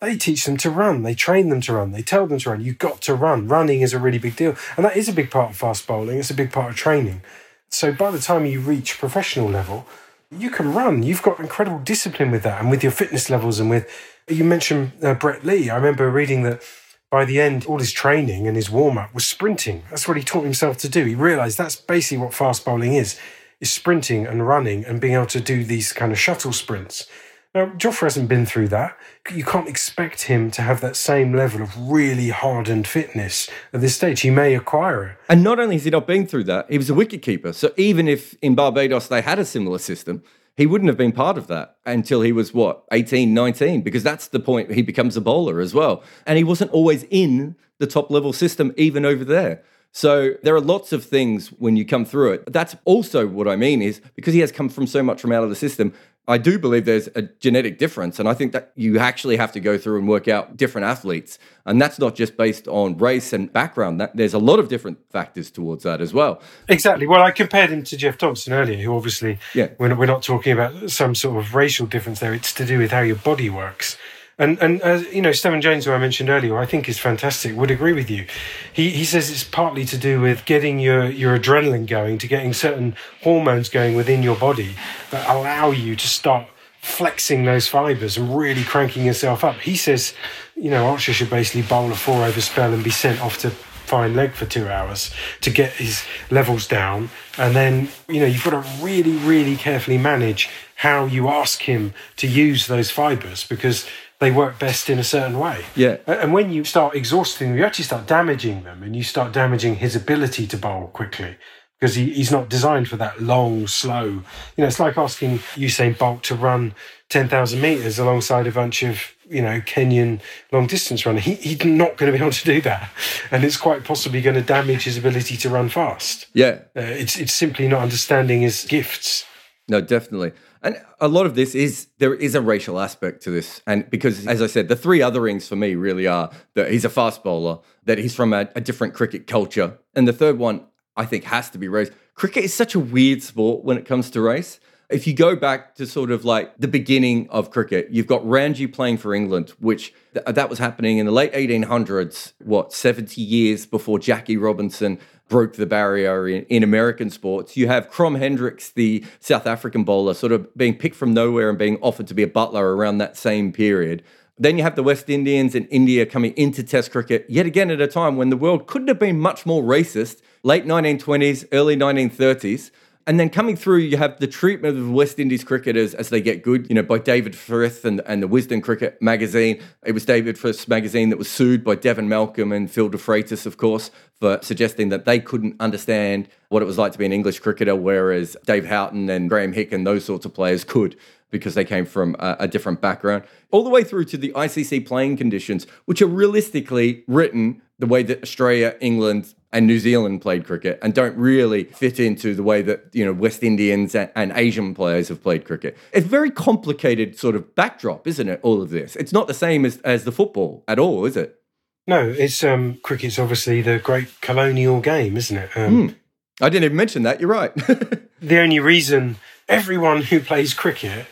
They 0.00 0.16
teach 0.16 0.44
them 0.44 0.56
to 0.58 0.70
run. 0.70 1.02
They 1.02 1.14
train 1.14 1.48
them 1.48 1.60
to 1.62 1.72
run. 1.72 1.90
They 1.90 2.02
tell 2.02 2.26
them 2.26 2.38
to 2.38 2.50
run. 2.50 2.60
You've 2.60 2.78
got 2.78 3.00
to 3.02 3.14
run. 3.14 3.48
Running 3.48 3.80
is 3.80 3.92
a 3.92 3.98
really 3.98 4.18
big 4.18 4.36
deal, 4.36 4.54
and 4.76 4.84
that 4.84 4.96
is 4.96 5.08
a 5.08 5.12
big 5.12 5.30
part 5.30 5.50
of 5.50 5.56
fast 5.56 5.86
bowling. 5.86 6.18
It's 6.18 6.30
a 6.30 6.34
big 6.34 6.52
part 6.52 6.70
of 6.70 6.76
training. 6.76 7.22
So 7.70 7.92
by 7.92 8.10
the 8.12 8.20
time 8.20 8.46
you 8.46 8.60
reach 8.60 8.98
professional 8.98 9.48
level, 9.48 9.86
you 10.30 10.50
can 10.50 10.74
run. 10.74 11.02
You've 11.02 11.22
got 11.22 11.40
incredible 11.40 11.78
discipline 11.78 12.30
with 12.30 12.42
that 12.42 12.60
and 12.60 12.70
with 12.70 12.82
your 12.82 12.92
fitness 12.92 13.30
levels. 13.30 13.60
And 13.60 13.70
with, 13.70 13.88
you 14.28 14.44
mentioned 14.44 14.92
uh, 15.02 15.14
Brett 15.14 15.44
Lee. 15.44 15.70
I 15.70 15.76
remember 15.76 16.10
reading 16.10 16.42
that 16.42 16.62
by 17.10 17.24
the 17.24 17.40
end, 17.40 17.66
all 17.66 17.78
his 17.78 17.92
training 17.92 18.46
and 18.46 18.56
his 18.56 18.70
warm 18.70 18.98
up 18.98 19.14
was 19.14 19.26
sprinting. 19.26 19.84
That's 19.90 20.08
what 20.08 20.16
he 20.16 20.22
taught 20.22 20.44
himself 20.44 20.76
to 20.78 20.88
do. 20.88 21.04
He 21.04 21.14
realized 21.14 21.56
that's 21.56 21.76
basically 21.76 22.18
what 22.18 22.34
fast 22.34 22.64
bowling 22.64 22.94
is, 22.94 23.18
is 23.60 23.70
sprinting 23.70 24.26
and 24.26 24.46
running 24.46 24.84
and 24.84 25.00
being 25.00 25.14
able 25.14 25.26
to 25.26 25.40
do 25.40 25.64
these 25.64 25.92
kind 25.92 26.10
of 26.10 26.18
shuttle 26.18 26.52
sprints. 26.52 27.08
Now, 27.56 27.68
Jofra 27.68 28.02
hasn't 28.02 28.28
been 28.28 28.44
through 28.44 28.68
that. 28.68 28.98
You 29.34 29.42
can't 29.42 29.66
expect 29.66 30.24
him 30.24 30.50
to 30.50 30.60
have 30.60 30.82
that 30.82 30.94
same 30.94 31.32
level 31.32 31.62
of 31.62 31.88
really 31.88 32.28
hardened 32.28 32.86
fitness 32.86 33.48
at 33.72 33.80
this 33.80 33.96
stage. 33.96 34.20
He 34.20 34.28
may 34.28 34.54
acquire 34.54 35.04
it. 35.04 35.16
And 35.30 35.42
not 35.42 35.58
only 35.58 35.76
has 35.76 35.84
he 35.84 35.90
not 35.90 36.06
been 36.06 36.26
through 36.26 36.44
that, 36.44 36.70
he 36.70 36.76
was 36.76 36.90
a 36.90 36.92
wicketkeeper. 36.92 37.54
So 37.54 37.72
even 37.78 38.08
if 38.08 38.36
in 38.42 38.56
Barbados 38.56 39.08
they 39.08 39.22
had 39.22 39.38
a 39.38 39.44
similar 39.46 39.78
system, 39.78 40.22
he 40.58 40.66
wouldn't 40.66 40.88
have 40.88 40.98
been 40.98 41.12
part 41.12 41.38
of 41.38 41.46
that 41.46 41.78
until 41.86 42.20
he 42.20 42.30
was 42.30 42.52
what 42.52 42.84
18 42.92 43.32
19 43.32 43.80
because 43.80 44.02
that's 44.02 44.28
the 44.28 44.40
point 44.40 44.72
he 44.72 44.82
becomes 44.82 45.16
a 45.16 45.22
bowler 45.22 45.60
as 45.60 45.72
well 45.72 46.02
and 46.26 46.36
he 46.36 46.44
wasn't 46.44 46.70
always 46.72 47.04
in 47.04 47.56
the 47.78 47.86
top 47.86 48.10
level 48.10 48.32
system 48.32 48.72
even 48.76 49.04
over 49.04 49.24
there 49.24 49.62
so 49.96 50.34
there 50.42 50.54
are 50.54 50.60
lots 50.60 50.92
of 50.92 51.04
things 51.04 51.48
when 51.48 51.76
you 51.76 51.84
come 51.84 52.04
through 52.04 52.32
it 52.32 52.52
that's 52.52 52.76
also 52.84 53.26
what 53.26 53.48
i 53.48 53.56
mean 53.56 53.80
is 53.80 54.00
because 54.14 54.34
he 54.34 54.40
has 54.40 54.52
come 54.52 54.68
from 54.68 54.86
so 54.86 55.02
much 55.02 55.20
from 55.20 55.32
out 55.32 55.42
of 55.42 55.50
the 55.50 55.56
system 55.56 55.92
I 56.28 56.38
do 56.38 56.58
believe 56.58 56.86
there's 56.86 57.08
a 57.14 57.22
genetic 57.22 57.78
difference. 57.78 58.18
And 58.18 58.28
I 58.28 58.34
think 58.34 58.52
that 58.52 58.72
you 58.74 58.98
actually 58.98 59.36
have 59.36 59.52
to 59.52 59.60
go 59.60 59.78
through 59.78 59.98
and 59.98 60.08
work 60.08 60.26
out 60.26 60.56
different 60.56 60.86
athletes. 60.86 61.38
And 61.64 61.80
that's 61.80 61.98
not 62.00 62.16
just 62.16 62.36
based 62.36 62.66
on 62.66 62.98
race 62.98 63.32
and 63.32 63.52
background. 63.52 64.00
That, 64.00 64.16
there's 64.16 64.34
a 64.34 64.38
lot 64.38 64.58
of 64.58 64.68
different 64.68 64.98
factors 65.10 65.50
towards 65.50 65.84
that 65.84 66.00
as 66.00 66.12
well. 66.12 66.42
Exactly. 66.68 67.06
Well, 67.06 67.22
I 67.22 67.30
compared 67.30 67.70
him 67.70 67.84
to 67.84 67.96
Jeff 67.96 68.18
Thomson 68.18 68.52
earlier, 68.52 68.82
who 68.82 68.96
obviously, 68.96 69.38
yeah. 69.54 69.68
we're, 69.78 69.88
not, 69.88 69.98
we're 69.98 70.06
not 70.06 70.22
talking 70.22 70.52
about 70.52 70.90
some 70.90 71.14
sort 71.14 71.36
of 71.36 71.54
racial 71.54 71.86
difference 71.86 72.18
there. 72.18 72.34
It's 72.34 72.52
to 72.54 72.66
do 72.66 72.78
with 72.78 72.90
how 72.90 73.00
your 73.00 73.16
body 73.16 73.48
works. 73.48 73.96
And 74.38 74.60
and 74.60 74.82
uh, 74.82 75.02
you 75.10 75.22
know, 75.22 75.30
Steffan 75.30 75.62
Jones, 75.62 75.86
who 75.86 75.92
I 75.92 75.98
mentioned 75.98 76.28
earlier, 76.28 76.58
I 76.58 76.66
think 76.66 76.88
is 76.88 76.98
fantastic. 76.98 77.56
Would 77.56 77.70
agree 77.70 77.94
with 77.94 78.10
you. 78.10 78.26
He 78.72 78.90
he 78.90 79.04
says 79.04 79.30
it's 79.30 79.44
partly 79.44 79.86
to 79.86 79.96
do 79.96 80.20
with 80.20 80.44
getting 80.44 80.78
your 80.78 81.08
your 81.08 81.38
adrenaline 81.38 81.86
going, 81.86 82.18
to 82.18 82.26
getting 82.26 82.52
certain 82.52 82.96
hormones 83.22 83.70
going 83.70 83.96
within 83.96 84.22
your 84.22 84.36
body 84.36 84.76
that 85.10 85.26
allow 85.28 85.70
you 85.70 85.96
to 85.96 86.06
start 86.06 86.48
flexing 86.82 87.46
those 87.46 87.66
fibers 87.66 88.16
and 88.16 88.36
really 88.36 88.62
cranking 88.62 89.06
yourself 89.06 89.42
up. 89.42 89.56
He 89.56 89.74
says, 89.74 90.14
you 90.54 90.70
know, 90.70 90.86
Archer 90.86 91.12
should 91.12 91.30
basically 91.30 91.62
bowl 91.62 91.90
a 91.90 91.96
four 91.96 92.22
over 92.22 92.40
spell 92.40 92.72
and 92.72 92.84
be 92.84 92.90
sent 92.90 93.20
off 93.20 93.38
to 93.38 93.50
fine 93.50 94.14
leg 94.14 94.32
for 94.32 94.46
two 94.46 94.68
hours 94.68 95.12
to 95.40 95.50
get 95.50 95.72
his 95.72 96.04
levels 96.30 96.66
down. 96.66 97.08
And 97.38 97.54
then, 97.54 97.88
you 98.08 98.20
know, 98.20 98.26
you've 98.26 98.44
got 98.44 98.62
to 98.62 98.84
really, 98.84 99.16
really 99.16 99.56
carefully 99.56 99.98
manage 99.98 100.48
how 100.76 101.06
you 101.06 101.28
ask 101.28 101.62
him 101.62 101.94
to 102.16 102.26
use 102.26 102.66
those 102.66 102.90
fibers 102.90 103.46
because 103.46 103.86
they 104.18 104.30
work 104.30 104.58
best 104.58 104.88
in 104.88 104.98
a 104.98 105.04
certain 105.04 105.38
way. 105.38 105.64
Yeah. 105.74 105.98
And 106.06 106.32
when 106.32 106.50
you 106.50 106.64
start 106.64 106.94
exhausting 106.94 107.50
them, 107.50 107.58
you 107.58 107.64
actually 107.64 107.84
start 107.84 108.06
damaging 108.06 108.64
them 108.64 108.82
and 108.82 108.96
you 108.96 109.02
start 109.02 109.32
damaging 109.32 109.76
his 109.76 109.94
ability 109.94 110.46
to 110.48 110.56
bowl 110.56 110.88
quickly 110.88 111.36
because 111.78 111.94
he, 111.94 112.12
he's 112.12 112.32
not 112.32 112.48
designed 112.48 112.88
for 112.88 112.96
that 112.96 113.20
long, 113.20 113.66
slow. 113.66 114.04
You 114.06 114.22
know, 114.56 114.66
it's 114.66 114.80
like 114.80 114.96
asking 114.96 115.38
Usain 115.56 115.96
Bolt 115.96 116.22
to 116.24 116.34
run 116.34 116.74
10,000 117.10 117.60
meters 117.60 117.98
alongside 117.98 118.46
a 118.46 118.52
bunch 118.52 118.82
of, 118.82 119.12
you 119.28 119.42
know, 119.42 119.60
Kenyan 119.60 120.20
long 120.52 120.66
distance 120.66 121.04
runner. 121.04 121.20
He, 121.20 121.34
he's 121.34 121.64
not 121.64 121.98
going 121.98 122.10
to 122.10 122.16
be 122.18 122.22
able 122.22 122.32
to 122.32 122.44
do 122.44 122.62
that. 122.62 122.90
And 123.30 123.44
it's 123.44 123.58
quite 123.58 123.84
possibly 123.84 124.22
going 124.22 124.36
to 124.36 124.42
damage 124.42 124.84
his 124.84 124.96
ability 124.96 125.36
to 125.38 125.50
run 125.50 125.68
fast. 125.68 126.26
Yeah. 126.32 126.60
Uh, 126.74 126.80
it's, 126.80 127.18
it's 127.18 127.34
simply 127.34 127.68
not 127.68 127.82
understanding 127.82 128.40
his 128.40 128.64
gifts. 128.64 129.26
No, 129.68 129.80
definitely. 129.82 130.32
And 130.66 130.82
a 131.00 131.06
lot 131.06 131.26
of 131.26 131.36
this 131.36 131.54
is 131.54 131.86
there 131.98 132.12
is 132.12 132.34
a 132.34 132.40
racial 132.40 132.80
aspect 132.80 133.22
to 133.22 133.30
this, 133.30 133.62
and 133.68 133.88
because 133.88 134.26
as 134.26 134.42
I 134.42 134.48
said, 134.48 134.66
the 134.66 134.74
three 134.74 134.98
otherings 134.98 135.46
for 135.46 135.54
me 135.54 135.76
really 135.76 136.08
are 136.08 136.28
that 136.54 136.72
he's 136.72 136.84
a 136.84 136.88
fast 136.88 137.22
bowler, 137.22 137.60
that 137.84 137.98
he's 137.98 138.16
from 138.16 138.32
a, 138.32 138.48
a 138.56 138.60
different 138.60 138.92
cricket 138.92 139.28
culture, 139.28 139.78
and 139.94 140.08
the 140.08 140.12
third 140.12 140.38
one 140.38 140.66
I 140.96 141.06
think 141.06 141.22
has 141.22 141.50
to 141.50 141.58
be 141.58 141.68
race. 141.68 141.90
Cricket 142.14 142.42
is 142.42 142.52
such 142.52 142.74
a 142.74 142.80
weird 142.80 143.22
sport 143.22 143.62
when 143.62 143.78
it 143.78 143.84
comes 143.84 144.10
to 144.10 144.20
race. 144.20 144.58
If 144.90 145.06
you 145.06 145.14
go 145.14 145.36
back 145.36 145.76
to 145.76 145.86
sort 145.86 146.10
of 146.10 146.24
like 146.24 146.56
the 146.58 146.66
beginning 146.66 147.28
of 147.30 147.52
cricket, 147.52 147.90
you've 147.92 148.08
got 148.08 148.26
Ranji 148.28 148.66
playing 148.66 148.96
for 148.96 149.14
England, 149.14 149.50
which 149.60 149.94
th- 150.14 150.26
that 150.26 150.50
was 150.50 150.58
happening 150.58 150.98
in 150.98 151.06
the 151.06 151.12
late 151.12 151.32
1800s, 151.32 152.32
what, 152.38 152.72
70 152.72 153.20
years 153.20 153.66
before 153.66 154.00
Jackie 154.00 154.36
Robinson 154.36 154.98
broke 155.28 155.54
the 155.54 155.66
barrier 155.66 156.28
in, 156.28 156.44
in 156.44 156.62
American 156.62 157.10
sports. 157.10 157.56
You 157.56 157.68
have 157.68 157.90
Krom 157.90 158.14
Hendricks, 158.14 158.70
the 158.70 159.04
South 159.20 159.46
African 159.46 159.84
bowler, 159.84 160.14
sort 160.14 160.32
of 160.32 160.54
being 160.56 160.76
picked 160.76 160.96
from 160.96 161.14
nowhere 161.14 161.48
and 161.50 161.58
being 161.58 161.78
offered 161.78 162.06
to 162.08 162.14
be 162.14 162.22
a 162.22 162.28
butler 162.28 162.76
around 162.76 162.98
that 162.98 163.16
same 163.16 163.52
period. 163.52 164.02
Then 164.38 164.58
you 164.58 164.62
have 164.64 164.76
the 164.76 164.82
West 164.82 165.08
Indians 165.08 165.54
and 165.54 165.66
India 165.70 166.04
coming 166.04 166.34
into 166.36 166.62
Test 166.62 166.90
cricket, 166.90 167.24
yet 167.28 167.46
again 167.46 167.70
at 167.70 167.80
a 167.80 167.86
time 167.86 168.16
when 168.16 168.28
the 168.28 168.36
world 168.36 168.66
couldn't 168.66 168.88
have 168.88 168.98
been 168.98 169.18
much 169.18 169.46
more 169.46 169.62
racist, 169.62 170.20
late 170.42 170.66
1920s, 170.66 171.46
early 171.52 171.74
1930s. 171.76 172.70
And 173.08 173.20
then 173.20 173.30
coming 173.30 173.54
through, 173.54 173.78
you 173.78 173.98
have 173.98 174.18
the 174.18 174.26
treatment 174.26 174.76
of 174.76 174.90
West 174.90 175.20
Indies 175.20 175.44
cricketers 175.44 175.94
as 175.94 176.08
they 176.08 176.20
get 176.20 176.42
good, 176.42 176.68
you 176.68 176.74
know, 176.74 176.82
by 176.82 176.98
David 176.98 177.36
Frith 177.36 177.84
and, 177.84 178.02
and 178.04 178.20
the 178.20 178.26
Wisden 178.26 178.60
Cricket 178.60 179.00
magazine. 179.00 179.62
It 179.84 179.92
was 179.92 180.04
David 180.04 180.36
Frith's 180.36 180.66
magazine 180.66 181.10
that 181.10 181.16
was 181.16 181.30
sued 181.30 181.62
by 181.62 181.76
Devon 181.76 182.08
Malcolm 182.08 182.50
and 182.50 182.68
Phil 182.68 182.90
DeFreitas, 182.90 183.46
of 183.46 183.58
course, 183.58 183.92
for 184.18 184.40
suggesting 184.42 184.88
that 184.88 185.04
they 185.04 185.20
couldn't 185.20 185.54
understand 185.60 186.28
what 186.48 186.62
it 186.62 186.66
was 186.66 186.78
like 186.78 186.90
to 186.92 186.98
be 186.98 187.06
an 187.06 187.12
English 187.12 187.38
cricketer, 187.38 187.76
whereas 187.76 188.36
Dave 188.44 188.66
Houghton 188.66 189.08
and 189.08 189.28
Graham 189.28 189.52
Hick 189.52 189.70
and 189.70 189.86
those 189.86 190.04
sorts 190.04 190.26
of 190.26 190.34
players 190.34 190.64
could 190.64 190.96
because 191.30 191.54
they 191.54 191.64
came 191.64 191.84
from 191.84 192.16
a, 192.18 192.36
a, 192.40 192.48
different 192.48 192.80
background, 192.80 193.24
all 193.50 193.64
the 193.64 193.70
way 193.70 193.82
through 193.82 194.04
to 194.04 194.16
the 194.16 194.30
ICC 194.30 194.86
playing 194.86 195.16
conditions, 195.16 195.66
which 195.84 196.00
are 196.00 196.06
realistically 196.06 197.04
written 197.08 197.60
the 197.78 197.86
way 197.86 198.02
that 198.02 198.22
Australia, 198.22 198.76
England, 198.80 199.34
and 199.56 199.66
New 199.66 199.78
Zealand 199.78 200.20
played 200.20 200.44
cricket 200.44 200.78
and 200.82 200.92
don't 200.92 201.16
really 201.16 201.64
fit 201.64 201.98
into 201.98 202.34
the 202.34 202.42
way 202.42 202.60
that 202.60 202.84
you 202.92 203.06
know 203.06 203.14
West 203.14 203.42
Indians 203.42 203.94
and 203.94 204.30
Asian 204.34 204.74
players 204.74 205.08
have 205.08 205.22
played 205.22 205.46
cricket. 205.46 205.78
It's 205.92 206.04
a 206.04 206.08
very 206.08 206.30
complicated 206.30 207.18
sort 207.18 207.34
of 207.34 207.54
backdrop, 207.54 208.06
isn't 208.06 208.28
it? 208.28 208.38
All 208.42 208.60
of 208.60 208.68
this. 208.68 208.96
It's 208.96 209.14
not 209.14 209.28
the 209.28 209.34
same 209.34 209.64
as, 209.64 209.78
as 209.78 210.04
the 210.04 210.12
football 210.12 210.62
at 210.68 210.78
all, 210.78 211.06
is 211.06 211.16
it? 211.16 211.40
No, 211.86 212.06
it's 212.06 212.44
um, 212.44 212.78
cricket's 212.82 213.18
obviously 213.18 213.62
the 213.62 213.78
great 213.78 214.20
colonial 214.20 214.82
game, 214.82 215.16
isn't 215.16 215.36
it? 215.36 215.50
Um, 215.56 215.88
mm. 215.88 215.96
I 216.42 216.50
didn't 216.50 216.64
even 216.64 216.76
mention 216.76 217.04
that. 217.04 217.18
You're 217.18 217.30
right. 217.30 217.54
the 218.20 218.38
only 218.38 218.60
reason 218.60 219.16
everyone 219.48 220.02
who 220.02 220.20
plays 220.20 220.52
cricket 220.52 221.06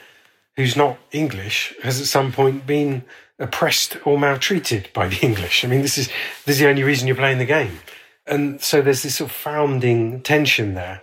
who's 0.57 0.77
not 0.77 0.99
English 1.13 1.75
has 1.83 1.99
at 1.99 2.07
some 2.07 2.31
point 2.31 2.67
been 2.67 3.05
oppressed 3.39 3.97
or 4.05 4.19
maltreated 4.19 4.91
by 4.93 5.09
the 5.09 5.19
English. 5.23 5.65
I 5.65 5.69
mean, 5.69 5.81
this 5.81 5.97
is 5.97 6.09
this 6.45 6.57
is 6.57 6.59
the 6.59 6.69
only 6.69 6.83
reason 6.83 7.07
you're 7.07 7.17
playing 7.17 7.39
the 7.39 7.47
game, 7.47 7.79
and 8.27 8.61
so 8.61 8.81
there's 8.83 9.03
this 9.03 9.17
sort 9.17 9.31
of 9.31 9.37
founding 9.37 10.21
tension 10.23 10.75
there. 10.75 11.03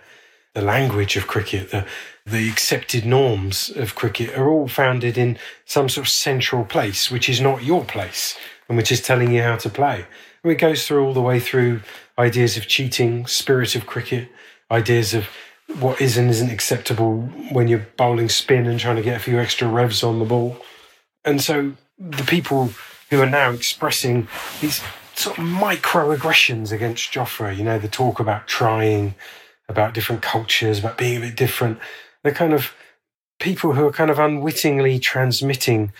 The 0.54 0.62
language 0.62 1.16
of 1.16 1.26
cricket, 1.26 1.70
the 1.70 1.86
the 2.24 2.48
accepted 2.48 3.04
norms 3.04 3.70
of 3.70 3.94
cricket 3.94 4.36
are 4.36 4.48
all 4.48 4.68
founded 4.68 5.18
in 5.18 5.38
some 5.64 5.88
sort 5.88 6.06
of 6.06 6.12
central 6.12 6.64
place, 6.64 7.10
which 7.10 7.28
is 7.28 7.40
not 7.40 7.64
your 7.64 7.84
place, 7.84 8.38
and 8.68 8.76
which 8.76 8.92
is 8.92 9.02
telling 9.02 9.32
you 9.32 9.42
how 9.42 9.56
to 9.56 9.68
play. 9.68 10.06
And 10.42 10.52
it 10.52 10.56
goes 10.56 10.86
through 10.86 11.04
all 11.04 11.14
the 11.14 11.20
way 11.20 11.40
through 11.40 11.80
ideas 12.18 12.56
of 12.56 12.68
cheating, 12.68 13.26
spirit 13.26 13.74
of 13.74 13.86
cricket, 13.86 14.28
ideas 14.70 15.14
of 15.14 15.26
what 15.80 16.00
is 16.00 16.16
and 16.16 16.30
isn't 16.30 16.50
acceptable 16.50 17.22
when 17.50 17.66
you're 17.66 17.86
bowling 17.96 18.28
spin 18.28 18.66
and 18.66 18.78
trying 18.78 18.96
to 18.96 19.02
get 19.02 19.16
a 19.16 19.20
few 19.20 19.38
extra 19.38 19.66
revs 19.66 20.02
on 20.02 20.18
the 20.18 20.24
ball. 20.24 20.56
And 21.24 21.40
so 21.40 21.72
the 21.98 22.24
people 22.24 22.70
who 23.10 23.20
are 23.20 23.28
now 23.28 23.50
expressing 23.50 24.28
these 24.60 24.80
sort 25.14 25.38
of 25.38 25.44
microaggressions 25.44 26.72
against 26.72 27.12
Jofra. 27.12 27.56
you 27.56 27.64
know, 27.64 27.78
the 27.78 27.88
talk 27.88 28.20
about 28.20 28.46
trying, 28.46 29.14
about 29.68 29.94
different 29.94 30.22
cultures, 30.22 30.78
about 30.78 30.98
being 30.98 31.18
a 31.18 31.20
bit 31.20 31.36
different, 31.36 31.78
they're 32.22 32.32
kind 32.32 32.52
of 32.52 32.74
people 33.38 33.72
who 33.72 33.86
are 33.86 33.92
kind 33.92 34.10
of 34.10 34.18
unwittingly 34.18 34.98
transmitting 34.98 35.92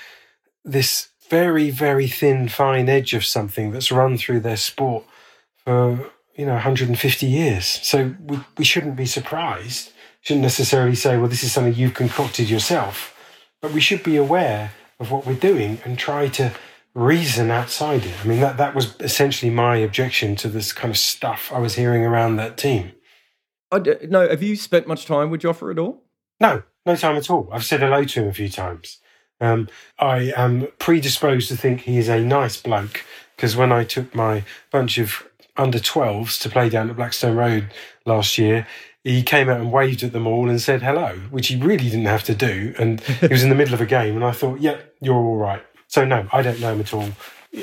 this 0.65 1.09
very, 1.29 1.71
very 1.71 2.07
thin, 2.07 2.49
fine 2.49 2.89
edge 2.89 3.15
of 3.15 3.25
something 3.25 3.71
that's 3.71 3.91
run 3.91 4.17
through 4.19 4.41
their 4.41 4.57
sport 4.57 5.05
for, 5.65 6.11
you 6.37 6.47
know, 6.47 6.53
150 6.53 7.27
years. 7.27 7.65
So 7.65 8.15
we, 8.27 8.41
we 8.59 8.65
shouldn't 8.65 8.97
be 8.97 9.07
surprised. 9.07 9.93
Shouldn't 10.21 10.43
necessarily 10.43 10.95
say, 10.95 11.17
well, 11.17 11.29
this 11.29 11.43
is 11.43 11.53
something 11.53 11.75
you've 11.75 11.95
concocted 11.95 12.49
yourself. 12.49 13.17
But 13.61 13.73
we 13.73 13.81
should 13.81 14.03
be 14.03 14.17
aware 14.17 14.73
of 15.01 15.11
what 15.11 15.27
we're 15.27 15.35
doing 15.35 15.81
and 15.85 15.99
try 15.99 16.29
to 16.29 16.53
reason 16.95 17.51
outside 17.51 18.05
it. 18.05 18.15
I 18.23 18.27
mean, 18.27 18.41
that, 18.41 18.57
that 18.59 18.75
was 18.75 18.95
essentially 19.01 19.51
my 19.51 19.77
objection 19.77 20.37
to 20.37 20.49
this 20.49 20.73
kind 20.73 20.91
of 20.91 20.99
stuff 20.99 21.51
I 21.53 21.59
was 21.59 21.75
hearing 21.75 22.05
around 22.05 22.37
that 22.37 22.57
team. 22.57 22.93
no, 23.73 24.29
have 24.29 24.43
you 24.43 24.57
spent 24.57 24.87
much 24.87 25.07
time 25.07 25.31
with 25.31 25.43
Jofra 25.43 25.73
at 25.73 25.79
all? 25.79 26.03
No, 26.41 26.63
no 26.85 26.97
time 26.97 27.17
at 27.17 27.31
all. 27.31 27.49
I've 27.53 27.65
said 27.65 27.81
hello 27.81 28.05
to 28.05 28.23
him 28.23 28.29
a 28.29 28.35
few 28.35 28.49
times. 28.49 28.99
Um, 29.41 29.69
I 29.99 30.33
am 30.37 30.69
predisposed 30.79 31.49
to 31.49 31.57
think 31.57 31.81
he 31.81 31.99
is 31.99 32.09
a 32.09 32.21
nice 32.21 32.61
bloke 32.61 33.05
because 33.35 33.57
when 33.57 33.73
I 33.73 33.85
took 33.85 34.15
my 34.15 34.45
bunch 34.71 34.99
of 34.99 35.27
under 35.57 35.79
12s 35.79 36.41
to 36.43 36.49
play 36.49 36.69
down 36.69 36.91
at 36.91 36.97
Blackstone 36.97 37.37
Road 37.37 37.73
last 38.07 38.39
year, 38.39 38.67
he 39.05 39.23
came 39.23 39.49
out 39.49 39.61
and 39.61 39.73
waved 39.73 40.03
at 40.03 40.13
them 40.13 40.27
all 40.27 40.49
and 40.49 40.61
said 40.61 40.83
hello, 40.83 41.17
which 41.31 41.49
he 41.49 41.57
really 41.57 41.91
didn't 41.91 42.07
have 42.07 42.23
to 42.25 42.35
do. 42.35 42.75
And 42.79 43.01
he 43.01 43.27
was 43.29 43.43
in 43.43 43.49
the 43.49 43.57
middle 43.57 43.75
of 43.75 43.81
a 43.81 43.87
game, 43.87 44.15
and 44.15 44.25
I 44.25 44.31
thought, 44.31 44.61
yeah, 44.61 44.79
you're 45.01 45.17
all 45.17 45.37
right. 45.37 45.63
So 45.93 46.07
no, 46.07 46.27
I 46.33 46.41
don't 46.41 46.59
know 46.59 46.73
him 46.73 46.81
at 46.81 46.95
all. 46.95 47.11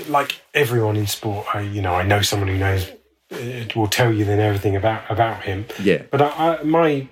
Like 0.08 0.42
everyone 0.54 0.96
in 0.96 1.08
sport, 1.08 1.48
I 1.56 1.62
you 1.62 1.82
know 1.82 1.96
I 1.96 2.04
know 2.04 2.22
someone 2.22 2.48
who 2.50 2.60
knows. 2.60 2.88
It 3.32 3.76
will 3.76 3.88
tell 3.88 4.14
you 4.14 4.24
then 4.24 4.40
everything 4.40 4.76
about 4.76 5.10
about 5.10 5.44
him. 5.44 5.66
Yeah. 5.82 6.04
But 6.12 6.22
I, 6.22 6.28
I, 6.28 6.64
my 6.64 7.08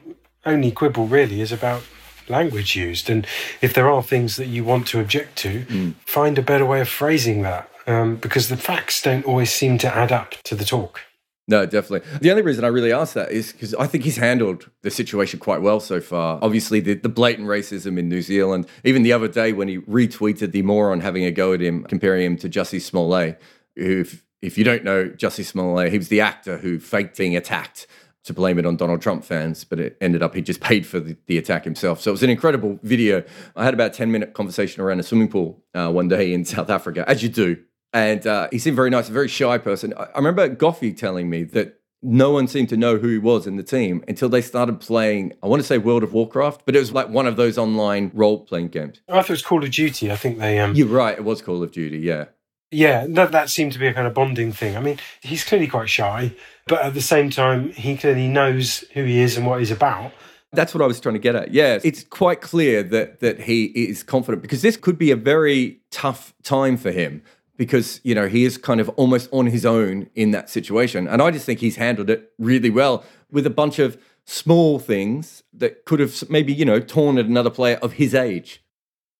only 0.45 0.71
quibble 0.71 1.07
really 1.07 1.41
is 1.41 1.51
about 1.51 1.81
language 2.29 2.75
used. 2.75 3.09
And 3.09 3.25
if 3.61 3.73
there 3.73 3.89
are 3.89 4.03
things 4.03 4.35
that 4.35 4.45
you 4.45 4.63
want 4.63 4.85
to 4.87 4.99
object 4.99 5.37
to, 5.39 5.65
mm. 5.65 5.95
find 6.05 6.37
a 6.37 6.43
better 6.43 6.65
way 6.65 6.81
of 6.81 6.89
phrasing 6.89 7.41
that 7.41 7.67
um, 7.87 8.17
because 8.17 8.49
the 8.49 8.57
facts 8.57 9.01
don't 9.01 9.25
always 9.25 9.51
seem 9.51 9.79
to 9.79 9.87
add 9.87 10.11
up 10.11 10.35
to 10.43 10.53
the 10.53 10.65
talk. 10.65 11.01
No, 11.49 11.65
definitely. 11.65 12.07
The 12.19 12.29
only 12.29 12.41
reason 12.41 12.65
I 12.65 12.67
really 12.67 12.91
ask 12.91 13.13
that 13.13 13.31
is 13.31 13.53
because 13.53 13.73
I 13.75 13.87
think 13.87 14.03
he's 14.03 14.17
handled 14.17 14.69
the 14.81 14.91
situation 14.91 15.39
quite 15.39 15.61
well 15.61 15.79
so 15.79 16.01
far. 16.01 16.39
Obviously, 16.41 16.81
the, 16.81 16.95
the 16.95 17.09
blatant 17.09 17.47
racism 17.47 17.97
in 17.97 18.09
New 18.09 18.21
Zealand, 18.21 18.67
even 18.83 19.03
the 19.03 19.13
other 19.13 19.29
day 19.29 19.53
when 19.53 19.69
he 19.69 19.79
retweeted 19.79 20.51
the 20.51 20.61
moron 20.61 20.99
having 20.99 21.23
a 21.23 21.31
go 21.31 21.53
at 21.53 21.61
him, 21.61 21.83
comparing 21.83 22.25
him 22.25 22.37
to 22.37 22.49
Jussie 22.49 22.81
Smollett, 22.81 23.41
who, 23.77 24.01
if, 24.01 24.25
if 24.41 24.57
you 24.57 24.65
don't 24.65 24.83
know 24.83 25.07
Jussie 25.07 25.45
Smollett, 25.45 25.91
he 25.91 25.97
was 25.97 26.09
the 26.09 26.19
actor 26.19 26.57
who 26.57 26.79
faked 26.79 27.17
being 27.17 27.37
attacked 27.37 27.87
to 28.25 28.33
blame 28.33 28.59
it 28.59 28.65
on 28.65 28.75
Donald 28.75 29.01
Trump 29.01 29.23
fans, 29.23 29.63
but 29.63 29.79
it 29.79 29.97
ended 30.01 30.21
up 30.21 30.35
he 30.35 30.41
just 30.41 30.59
paid 30.59 30.85
for 30.85 30.99
the, 30.99 31.15
the 31.27 31.37
attack 31.37 31.63
himself. 31.63 32.01
So 32.01 32.11
it 32.11 32.13
was 32.13 32.23
an 32.23 32.29
incredible 32.29 32.77
video. 32.83 33.23
I 33.55 33.63
had 33.63 33.73
about 33.73 33.93
10 33.93 34.11
minute 34.11 34.33
conversation 34.33 34.81
around 34.81 34.99
a 34.99 35.03
swimming 35.03 35.29
pool 35.29 35.63
uh, 35.73 35.89
one 35.91 36.09
day 36.09 36.33
in 36.33 36.43
South 36.43 36.69
Africa, 36.69 37.05
as 37.07 37.23
you 37.23 37.29
do. 37.29 37.57
And 37.93 38.25
uh, 38.27 38.49
he 38.51 38.59
seemed 38.59 38.75
very 38.75 38.89
nice, 38.89 39.09
a 39.09 39.11
very 39.11 39.27
shy 39.27 39.57
person. 39.57 39.93
I, 39.97 40.03
I 40.03 40.17
remember 40.17 40.49
Goffey 40.53 40.95
telling 40.95 41.29
me 41.29 41.43
that 41.45 41.79
no 42.01 42.31
one 42.31 42.47
seemed 42.47 42.69
to 42.69 42.77
know 42.77 42.97
who 42.97 43.07
he 43.07 43.17
was 43.17 43.47
in 43.47 43.55
the 43.55 43.63
team 43.63 44.03
until 44.07 44.29
they 44.29 44.41
started 44.41 44.79
playing, 44.79 45.33
I 45.41 45.47
want 45.47 45.61
to 45.61 45.67
say 45.67 45.77
World 45.77 46.03
of 46.03 46.13
Warcraft, 46.13 46.63
but 46.65 46.75
it 46.75 46.79
was 46.79 46.91
like 46.91 47.09
one 47.09 47.27
of 47.27 47.37
those 47.37 47.57
online 47.57 48.11
role 48.13 48.39
playing 48.45 48.69
games. 48.69 49.01
I 49.09 49.13
thought 49.13 49.29
it 49.29 49.33
was 49.33 49.41
Call 49.41 49.63
of 49.63 49.71
Duty. 49.71 50.11
I 50.11 50.15
think 50.15 50.37
they. 50.37 50.59
Um... 50.59 50.75
You're 50.75 50.87
right, 50.87 51.17
it 51.17 51.23
was 51.23 51.41
Call 51.41 51.63
of 51.63 51.71
Duty, 51.71 51.99
yeah. 51.99 52.25
Yeah, 52.69 53.07
that, 53.09 53.31
that 53.31 53.49
seemed 53.49 53.71
to 53.73 53.79
be 53.79 53.87
a 53.87 53.93
kind 53.93 54.07
of 54.07 54.13
bonding 54.13 54.51
thing. 54.51 54.75
I 54.75 54.81
mean, 54.81 54.99
he's 55.21 55.43
clearly 55.43 55.67
quite 55.67 55.89
shy, 55.89 56.33
but 56.67 56.81
at 56.81 56.93
the 56.93 57.01
same 57.01 57.29
time, 57.29 57.71
he 57.71 57.95
clearly 57.95 58.27
knows 58.27 58.83
who 58.93 59.03
he 59.03 59.19
is 59.19 59.37
and 59.37 59.47
what 59.47 59.59
he's 59.59 59.71
about. 59.71 60.11
That's 60.51 60.73
what 60.73 60.81
I 60.81 60.87
was 60.87 60.99
trying 60.99 61.15
to 61.15 61.19
get 61.19 61.35
at. 61.35 61.53
Yeah, 61.53 61.79
it's 61.83 62.03
quite 62.03 62.41
clear 62.41 62.81
that 62.83 63.19
that 63.19 63.41
he 63.41 63.65
is 63.65 64.01
confident 64.01 64.41
because 64.41 64.61
this 64.61 64.77
could 64.77 64.97
be 64.97 65.11
a 65.11 65.15
very 65.15 65.81
tough 65.91 66.33
time 66.43 66.77
for 66.77 66.91
him 66.91 67.21
because 67.57 67.99
you 68.03 68.15
know 68.15 68.27
he 68.27 68.45
is 68.45 68.57
kind 68.57 68.79
of 68.79 68.89
almost 68.89 69.29
on 69.31 69.47
his 69.47 69.65
own 69.65 70.09
in 70.15 70.31
that 70.31 70.49
situation, 70.49 71.07
and 71.07 71.21
I 71.21 71.31
just 71.31 71.45
think 71.45 71.59
he's 71.59 71.75
handled 71.75 72.09
it 72.09 72.31
really 72.37 72.69
well 72.69 73.03
with 73.31 73.45
a 73.45 73.51
bunch 73.51 73.79
of 73.79 73.97
small 74.25 74.79
things 74.79 75.43
that 75.53 75.85
could 75.85 75.99
have 75.99 76.29
maybe 76.29 76.53
you 76.53 76.65
know 76.65 76.79
torn 76.79 77.17
at 77.17 77.25
another 77.25 77.49
player 77.49 77.77
of 77.81 77.93
his 77.93 78.15
age. 78.15 78.63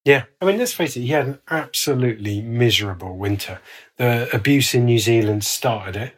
Yeah, 0.06 0.23
I 0.39 0.45
mean, 0.45 0.58
let's 0.58 0.71
face 0.71 0.95
it, 0.95 1.02
he 1.02 1.08
had 1.08 1.28
an 1.28 1.39
absolutely 1.50 2.41
miserable 2.41 3.17
winter. 3.17 3.60
The 3.97 4.34
abuse 4.34 4.73
in 4.73 4.86
New 4.86 5.00
Zealand 5.00 5.43
started 5.43 5.97
it. 5.97 6.13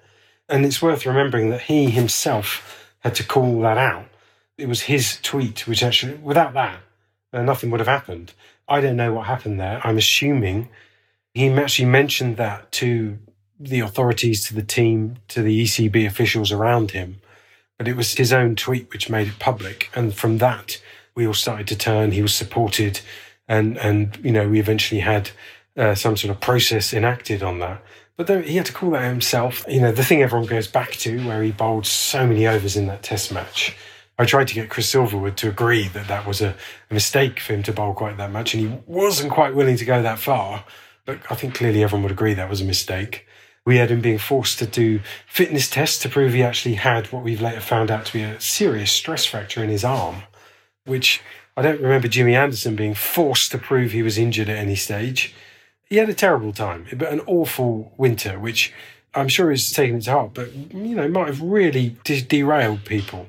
And 0.49 0.65
it's 0.65 0.82
worth 0.82 1.05
remembering 1.05 1.51
that 1.51 1.62
he 1.62 1.91
himself 1.91 2.91
had 2.99 3.15
to 3.15 3.23
call 3.23 3.62
that 3.62 3.77
out. 3.77 4.05
It 4.58 4.67
was 4.67 4.82
his 4.82 5.19
tweet, 5.21 5.67
which 5.67 5.84
actually, 5.84 6.15
without 6.15 6.53
that, 6.53 6.79
uh, 7.32 7.43
nothing 7.43 7.69
would 7.69 7.79
have 7.79 7.88
happened. 7.88 8.34
I 8.67 8.82
don't 8.82 8.95
know 8.95 9.13
what 9.13 9.27
happened 9.27 9.60
there. 9.60 9.79
I'm 9.84 9.97
assuming 9.97 10.69
he 11.33 11.49
actually 11.49 11.85
mentioned 11.85 12.37
that 12.37 12.71
to 12.73 13.19
the 13.59 13.81
authorities, 13.81 14.47
to 14.47 14.53
the 14.53 14.63
team, 14.63 15.17
to 15.27 15.41
the 15.41 15.63
ECB 15.63 16.05
officials 16.05 16.51
around 16.51 16.91
him. 16.91 17.21
But 17.77 17.87
it 17.87 17.95
was 17.95 18.13
his 18.13 18.33
own 18.33 18.55
tweet 18.55 18.91
which 18.91 19.09
made 19.09 19.27
it 19.27 19.39
public. 19.39 19.89
And 19.95 20.13
from 20.13 20.37
that, 20.39 20.81
we 21.15 21.27
all 21.27 21.33
started 21.33 21.67
to 21.67 21.77
turn. 21.77 22.11
He 22.11 22.21
was 22.21 22.33
supported. 22.33 23.01
And, 23.47 23.77
and 23.77 24.17
you 24.23 24.31
know, 24.31 24.47
we 24.47 24.59
eventually 24.59 25.01
had 25.01 25.31
uh, 25.77 25.95
some 25.95 26.17
sort 26.17 26.31
of 26.31 26.39
process 26.39 26.93
enacted 26.93 27.43
on 27.43 27.59
that. 27.59 27.83
But 28.17 28.45
he 28.45 28.57
had 28.57 28.65
to 28.65 28.73
call 28.73 28.91
that 28.91 29.07
himself, 29.07 29.63
you 29.69 29.79
know, 29.79 29.93
the 29.93 30.03
thing 30.03 30.21
everyone 30.21 30.47
goes 30.47 30.67
back 30.67 30.91
to, 30.91 31.25
where 31.25 31.41
he 31.41 31.51
bowled 31.51 31.85
so 31.85 32.27
many 32.27 32.45
overs 32.47 32.75
in 32.75 32.87
that 32.87 33.01
Test 33.01 33.31
match. 33.31 33.77
I 34.17 34.25
tried 34.25 34.49
to 34.49 34.53
get 34.53 34.69
Chris 34.69 34.93
Silverwood 34.93 35.37
to 35.37 35.47
agree 35.47 35.87
that 35.87 36.09
that 36.09 36.27
was 36.27 36.41
a 36.41 36.53
mistake 36.91 37.39
for 37.39 37.53
him 37.53 37.63
to 37.63 37.71
bowl 37.71 37.93
quite 37.93 38.17
that 38.17 38.33
much, 38.33 38.53
and 38.53 38.61
he 38.61 38.77
wasn't 38.85 39.31
quite 39.31 39.55
willing 39.55 39.77
to 39.77 39.85
go 39.85 40.01
that 40.01 40.19
far. 40.19 40.65
I 41.29 41.35
think 41.35 41.55
clearly 41.55 41.83
everyone 41.83 42.03
would 42.03 42.11
agree 42.11 42.33
that 42.33 42.49
was 42.49 42.61
a 42.61 42.65
mistake. 42.65 43.25
We 43.65 43.77
had 43.77 43.91
him 43.91 44.01
being 44.01 44.17
forced 44.17 44.59
to 44.59 44.65
do 44.65 45.01
fitness 45.27 45.69
tests 45.69 45.99
to 45.99 46.09
prove 46.09 46.33
he 46.33 46.43
actually 46.43 46.75
had 46.75 47.11
what 47.11 47.23
we've 47.23 47.41
later 47.41 47.61
found 47.61 47.91
out 47.91 48.05
to 48.05 48.13
be 48.13 48.23
a 48.23 48.39
serious 48.39 48.91
stress 48.91 49.25
fracture 49.25 49.63
in 49.63 49.69
his 49.69 49.83
arm, 49.83 50.23
which 50.85 51.21
I 51.55 51.61
don't 51.61 51.81
remember 51.81 52.07
Jimmy 52.07 52.35
Anderson 52.35 52.75
being 52.75 52.93
forced 52.93 53.51
to 53.51 53.57
prove 53.57 53.91
he 53.91 54.01
was 54.01 54.17
injured 54.17 54.49
at 54.49 54.57
any 54.57 54.75
stage 54.75 55.35
he 55.89 55.97
had 55.97 56.09
a 56.09 56.13
terrible 56.13 56.53
time, 56.53 56.85
but 56.95 57.11
an 57.11 57.21
awful 57.21 57.91
winter, 57.97 58.39
which 58.39 58.71
I'm 59.15 59.27
sure 59.27 59.49
he's 59.49 59.71
taken 59.71 59.97
it 59.97 60.03
to 60.03 60.11
heart, 60.11 60.33
but 60.35 60.53
you 60.53 60.95
know, 60.95 61.07
might 61.07 61.27
have 61.27 61.41
really 61.41 61.97
de- 62.03 62.21
derailed 62.21 62.85
people. 62.85 63.27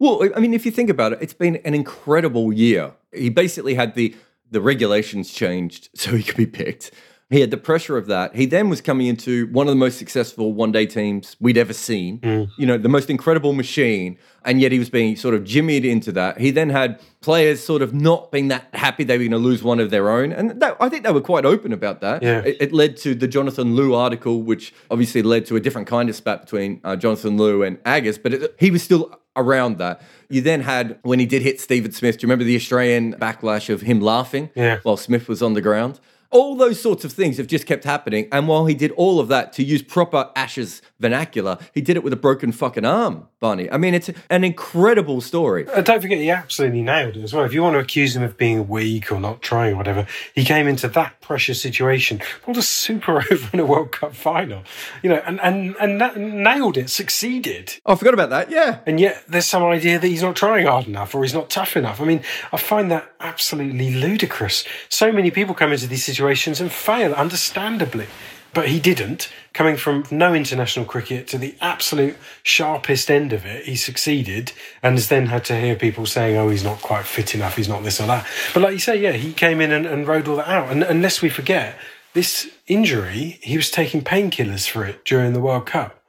Well, 0.00 0.28
I 0.34 0.40
mean, 0.40 0.54
if 0.54 0.66
you 0.66 0.72
think 0.72 0.90
about 0.90 1.12
it, 1.12 1.18
it's 1.20 1.34
been 1.34 1.56
an 1.56 1.74
incredible 1.74 2.52
year. 2.52 2.92
He 3.12 3.30
basically 3.30 3.74
had 3.74 3.94
the 3.94 4.14
the 4.50 4.60
regulations 4.60 5.32
changed 5.32 5.88
so 5.94 6.16
he 6.16 6.22
could 6.22 6.36
be 6.36 6.46
picked. 6.46 6.90
He 7.30 7.40
had 7.40 7.50
the 7.50 7.58
pressure 7.58 7.98
of 7.98 8.06
that. 8.06 8.34
He 8.34 8.46
then 8.46 8.70
was 8.70 8.80
coming 8.80 9.06
into 9.06 9.48
one 9.48 9.66
of 9.66 9.72
the 9.72 9.78
most 9.78 9.98
successful 9.98 10.54
one 10.54 10.72
day 10.72 10.86
teams 10.86 11.36
we'd 11.38 11.58
ever 11.58 11.74
seen, 11.74 12.20
mm. 12.20 12.50
you 12.56 12.66
know, 12.66 12.78
the 12.78 12.88
most 12.88 13.10
incredible 13.10 13.52
machine. 13.52 14.16
And 14.46 14.62
yet 14.62 14.72
he 14.72 14.78
was 14.78 14.88
being 14.88 15.14
sort 15.14 15.34
of 15.34 15.44
jimmied 15.44 15.84
into 15.84 16.10
that. 16.12 16.40
He 16.40 16.50
then 16.50 16.70
had 16.70 17.00
players 17.20 17.62
sort 17.62 17.82
of 17.82 17.92
not 17.92 18.32
being 18.32 18.48
that 18.48 18.68
happy 18.72 19.04
they 19.04 19.18
were 19.18 19.24
going 19.24 19.32
to 19.32 19.38
lose 19.38 19.62
one 19.62 19.78
of 19.78 19.90
their 19.90 20.08
own. 20.08 20.32
And 20.32 20.58
that, 20.62 20.78
I 20.80 20.88
think 20.88 21.04
they 21.04 21.12
were 21.12 21.20
quite 21.20 21.44
open 21.44 21.74
about 21.74 22.00
that. 22.00 22.22
Yeah. 22.22 22.40
It, 22.40 22.56
it, 22.60 22.72
led 22.72 22.96
to 22.98 23.14
the 23.14 23.28
Jonathan 23.28 23.76
Liew 23.76 23.94
article, 23.94 24.40
which 24.42 24.72
obviously 24.90 25.20
led 25.20 25.44
to 25.46 25.56
a 25.56 25.60
different 25.60 25.86
kind 25.86 26.08
of 26.08 26.16
spat 26.16 26.40
between 26.40 26.80
uh, 26.82 26.96
Jonathan 26.96 27.36
Liew 27.36 27.66
and 27.66 27.76
Aggers, 27.84 28.16
but 28.16 28.32
it, 28.32 28.54
he 28.58 28.70
was 28.70 28.82
still 28.82 29.14
around 29.38 29.78
that. 29.78 30.02
You 30.28 30.40
then 30.40 30.60
had, 30.60 30.98
when 31.02 31.18
he 31.18 31.26
did 31.26 31.42
hit 31.42 31.60
Steven 31.60 31.92
Smith, 31.92 32.18
do 32.18 32.24
you 32.24 32.28
remember 32.28 32.44
the 32.44 32.56
Australian 32.56 33.14
backlash 33.14 33.72
of 33.72 33.82
him 33.82 34.00
laughing 34.00 34.50
yeah. 34.54 34.80
while 34.82 34.96
Smith 34.96 35.28
was 35.28 35.42
on 35.42 35.54
the 35.54 35.62
ground? 35.62 36.00
All 36.30 36.56
those 36.56 36.78
sorts 36.78 37.06
of 37.06 37.12
things 37.12 37.38
have 37.38 37.46
just 37.46 37.64
kept 37.64 37.84
happening. 37.84 38.28
And 38.30 38.48
while 38.48 38.66
he 38.66 38.74
did 38.74 38.90
all 38.92 39.18
of 39.18 39.28
that, 39.28 39.54
to 39.54 39.64
use 39.64 39.80
proper 39.80 40.30
Ashes 40.36 40.82
vernacular, 41.00 41.56
he 41.72 41.80
did 41.80 41.96
it 41.96 42.04
with 42.04 42.12
a 42.12 42.16
broken 42.16 42.52
fucking 42.52 42.84
arm, 42.84 43.28
Barney. 43.40 43.70
I 43.70 43.78
mean, 43.78 43.94
it's 43.94 44.10
an 44.28 44.44
incredible 44.44 45.22
story. 45.22 45.66
And 45.74 45.86
don't 45.86 46.02
forget, 46.02 46.18
he 46.18 46.30
absolutely 46.30 46.82
nailed 46.82 47.16
it 47.16 47.22
as 47.22 47.32
well. 47.32 47.44
If 47.46 47.54
you 47.54 47.62
want 47.62 47.74
to 47.74 47.78
accuse 47.78 48.14
him 48.14 48.22
of 48.22 48.36
being 48.36 48.68
weak 48.68 49.10
or 49.10 49.18
not 49.18 49.40
trying 49.40 49.72
or 49.72 49.76
whatever, 49.76 50.06
he 50.34 50.44
came 50.44 50.68
into 50.68 50.86
that 50.88 51.18
pressure 51.22 51.54
situation, 51.54 52.20
pulled 52.42 52.58
a 52.58 52.62
super 52.62 53.24
over 53.32 53.48
in 53.54 53.60
a 53.60 53.64
World 53.64 53.92
Cup 53.92 54.14
final, 54.14 54.64
you 55.02 55.08
know, 55.08 55.22
and, 55.26 55.40
and, 55.40 55.76
and 55.80 55.96
na- 55.96 56.12
nailed 56.14 56.76
it, 56.76 56.90
succeeded. 56.90 57.80
Oh, 57.86 57.94
I 57.94 57.96
forgot 57.96 58.12
about 58.12 58.28
that. 58.30 58.50
Yeah. 58.50 58.80
And 58.84 59.00
yet 59.00 59.24
there's 59.28 59.46
some 59.46 59.62
idea 59.62 59.98
that 59.98 60.06
he's 60.06 60.22
not 60.22 60.36
trying 60.36 60.66
hard 60.66 60.88
enough 60.88 61.14
or 61.14 61.22
he's 61.22 61.32
not 61.32 61.48
tough 61.48 61.74
enough. 61.74 62.02
I 62.02 62.04
mean, 62.04 62.22
I 62.52 62.58
find 62.58 62.90
that 62.90 63.10
absolutely 63.18 63.94
ludicrous. 63.94 64.66
So 64.90 65.10
many 65.10 65.30
people 65.30 65.54
come 65.54 65.72
into 65.72 65.86
these 65.86 66.04
situations 66.04 66.17
and 66.20 66.70
fail, 66.72 67.12
understandably. 67.14 68.06
But 68.54 68.68
he 68.68 68.80
didn't. 68.80 69.30
Coming 69.52 69.76
from 69.76 70.04
no 70.10 70.34
international 70.34 70.84
cricket 70.86 71.28
to 71.28 71.38
the 71.38 71.54
absolute 71.60 72.16
sharpest 72.42 73.10
end 73.10 73.32
of 73.32 73.44
it, 73.44 73.66
he 73.66 73.76
succeeded 73.76 74.52
and 74.82 74.94
has 74.94 75.08
then 75.08 75.26
had 75.26 75.44
to 75.46 75.60
hear 75.60 75.76
people 75.76 76.06
saying, 76.06 76.36
oh, 76.36 76.48
he's 76.48 76.64
not 76.64 76.80
quite 76.80 77.04
fit 77.04 77.34
enough, 77.34 77.56
he's 77.56 77.68
not 77.68 77.82
this 77.84 78.00
or 78.00 78.06
that. 78.06 78.26
But 78.54 78.62
like 78.62 78.72
you 78.72 78.78
say, 78.78 79.00
yeah, 79.00 79.12
he 79.12 79.32
came 79.32 79.60
in 79.60 79.70
and, 79.70 79.84
and 79.86 80.08
rode 80.08 80.26
all 80.28 80.36
that 80.36 80.48
out. 80.48 80.72
And 80.72 80.82
unless 80.82 81.20
we 81.20 81.28
forget, 81.28 81.78
this 82.14 82.50
injury, 82.66 83.38
he 83.42 83.56
was 83.56 83.70
taking 83.70 84.00
painkillers 84.02 84.68
for 84.68 84.84
it 84.84 85.04
during 85.04 85.34
the 85.34 85.40
World 85.40 85.66
Cup 85.66 86.02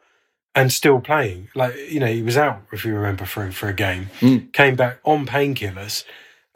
and 0.55 0.71
still 0.71 0.99
playing. 1.01 1.49
Like, 1.55 1.75
you 1.89 1.99
know, 1.99 2.07
he 2.07 2.23
was 2.23 2.37
out, 2.37 2.61
if 2.71 2.85
you 2.85 2.95
remember, 2.95 3.25
for, 3.25 3.51
for 3.51 3.67
a 3.67 3.73
game, 3.73 4.09
Mm. 4.21 4.51
came 4.53 4.75
back 4.75 4.99
on 5.03 5.25
painkillers, 5.25 6.05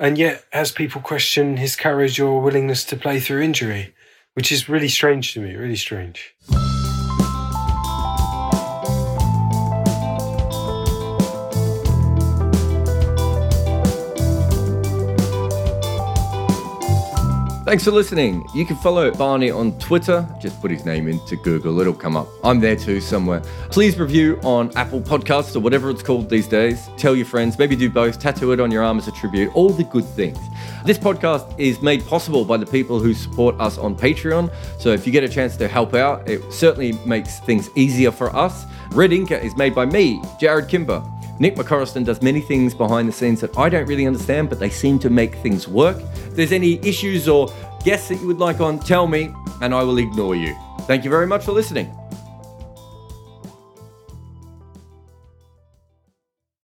and 0.03 0.17
yet 0.17 0.43
has 0.51 0.69
people 0.69 0.99
question 0.99 1.55
his 1.55 1.77
courage 1.77 2.19
or 2.19 2.41
willingness 2.41 2.83
to 2.83 2.97
play 2.97 3.21
through 3.21 3.41
injury, 3.41 3.95
which 4.33 4.51
is 4.51 4.67
really 4.67 4.89
strange 4.89 5.33
to 5.33 5.39
me, 5.39 5.55
really 5.55 5.77
strange. 5.77 6.35
Thanks 17.73 17.86
for 17.86 17.89
listening. 17.89 18.47
You 18.53 18.67
can 18.67 18.75
follow 18.75 19.09
Barney 19.09 19.49
on 19.49 19.75
Twitter. 19.79 20.29
Just 20.39 20.62
put 20.62 20.69
his 20.69 20.86
name 20.86 21.07
into 21.07 21.36
Google, 21.38 21.79
it'll 21.81 21.91
come 21.91 22.15
up. 22.15 22.27
I'm 22.43 22.59
there 22.59 22.75
too 22.75 23.01
somewhere. 23.01 23.39
Please 23.71 23.97
review 23.97 24.39
on 24.43 24.71
Apple 24.77 25.01
Podcasts 25.01 25.55
or 25.55 25.59
whatever 25.59 25.89
it's 25.89 26.03
called 26.03 26.29
these 26.29 26.47
days. 26.47 26.88
Tell 26.97 27.15
your 27.15 27.25
friends, 27.25 27.57
maybe 27.57 27.75
do 27.75 27.89
both, 27.89 28.19
tattoo 28.19 28.51
it 28.51 28.59
on 28.59 28.69
your 28.69 28.83
arm 28.83 28.99
as 28.99 29.07
a 29.07 29.12
tribute, 29.13 29.51
all 29.55 29.71
the 29.71 29.86
good 29.86 30.05
things. 30.05 30.38
This 30.86 30.99
podcast 30.99 31.59
is 31.59 31.81
made 31.81 32.05
possible 32.05 32.45
by 32.45 32.57
the 32.57 32.65
people 32.67 32.99
who 32.99 33.15
support 33.15 33.59
us 33.59 33.79
on 33.79 33.95
Patreon. 33.95 34.53
So 34.77 34.89
if 34.89 35.07
you 35.07 35.12
get 35.12 35.23
a 35.23 35.29
chance 35.29 35.57
to 35.57 35.67
help 35.67 35.95
out, 35.95 36.29
it 36.29 36.53
certainly 36.53 36.91
makes 37.07 37.39
things 37.39 37.71
easier 37.75 38.12
for 38.12 38.29
us. 38.36 38.65
Red 38.91 39.09
Inker 39.09 39.43
is 39.43 39.57
made 39.57 39.73
by 39.73 39.88
me, 39.88 40.19
Jarrod 40.39 40.69
Kimber. 40.69 41.03
Nick 41.39 41.55
McCorriston 41.55 42.05
does 42.05 42.21
many 42.21 42.41
things 42.41 42.73
behind 42.73 43.07
the 43.07 43.11
scenes 43.11 43.41
that 43.41 43.57
I 43.57 43.67
don't 43.69 43.87
really 43.87 44.05
understand, 44.05 44.49
but 44.49 44.59
they 44.59 44.69
seem 44.69 44.99
to 44.99 45.09
make 45.09 45.35
things 45.35 45.67
work. 45.67 45.97
If 46.27 46.35
there's 46.35 46.51
any 46.51 46.79
issues 46.87 47.27
or 47.27 47.51
guests 47.83 48.09
that 48.09 48.15
you 48.21 48.27
would 48.27 48.39
like 48.39 48.61
on, 48.61 48.79
tell 48.79 49.07
me, 49.07 49.33
and 49.61 49.73
I 49.73 49.83
will 49.83 49.97
ignore 49.97 50.35
you. 50.35 50.55
Thank 50.81 51.03
you 51.03 51.09
very 51.09 51.27
much 51.27 51.43
for 51.43 51.51
listening. 51.51 51.91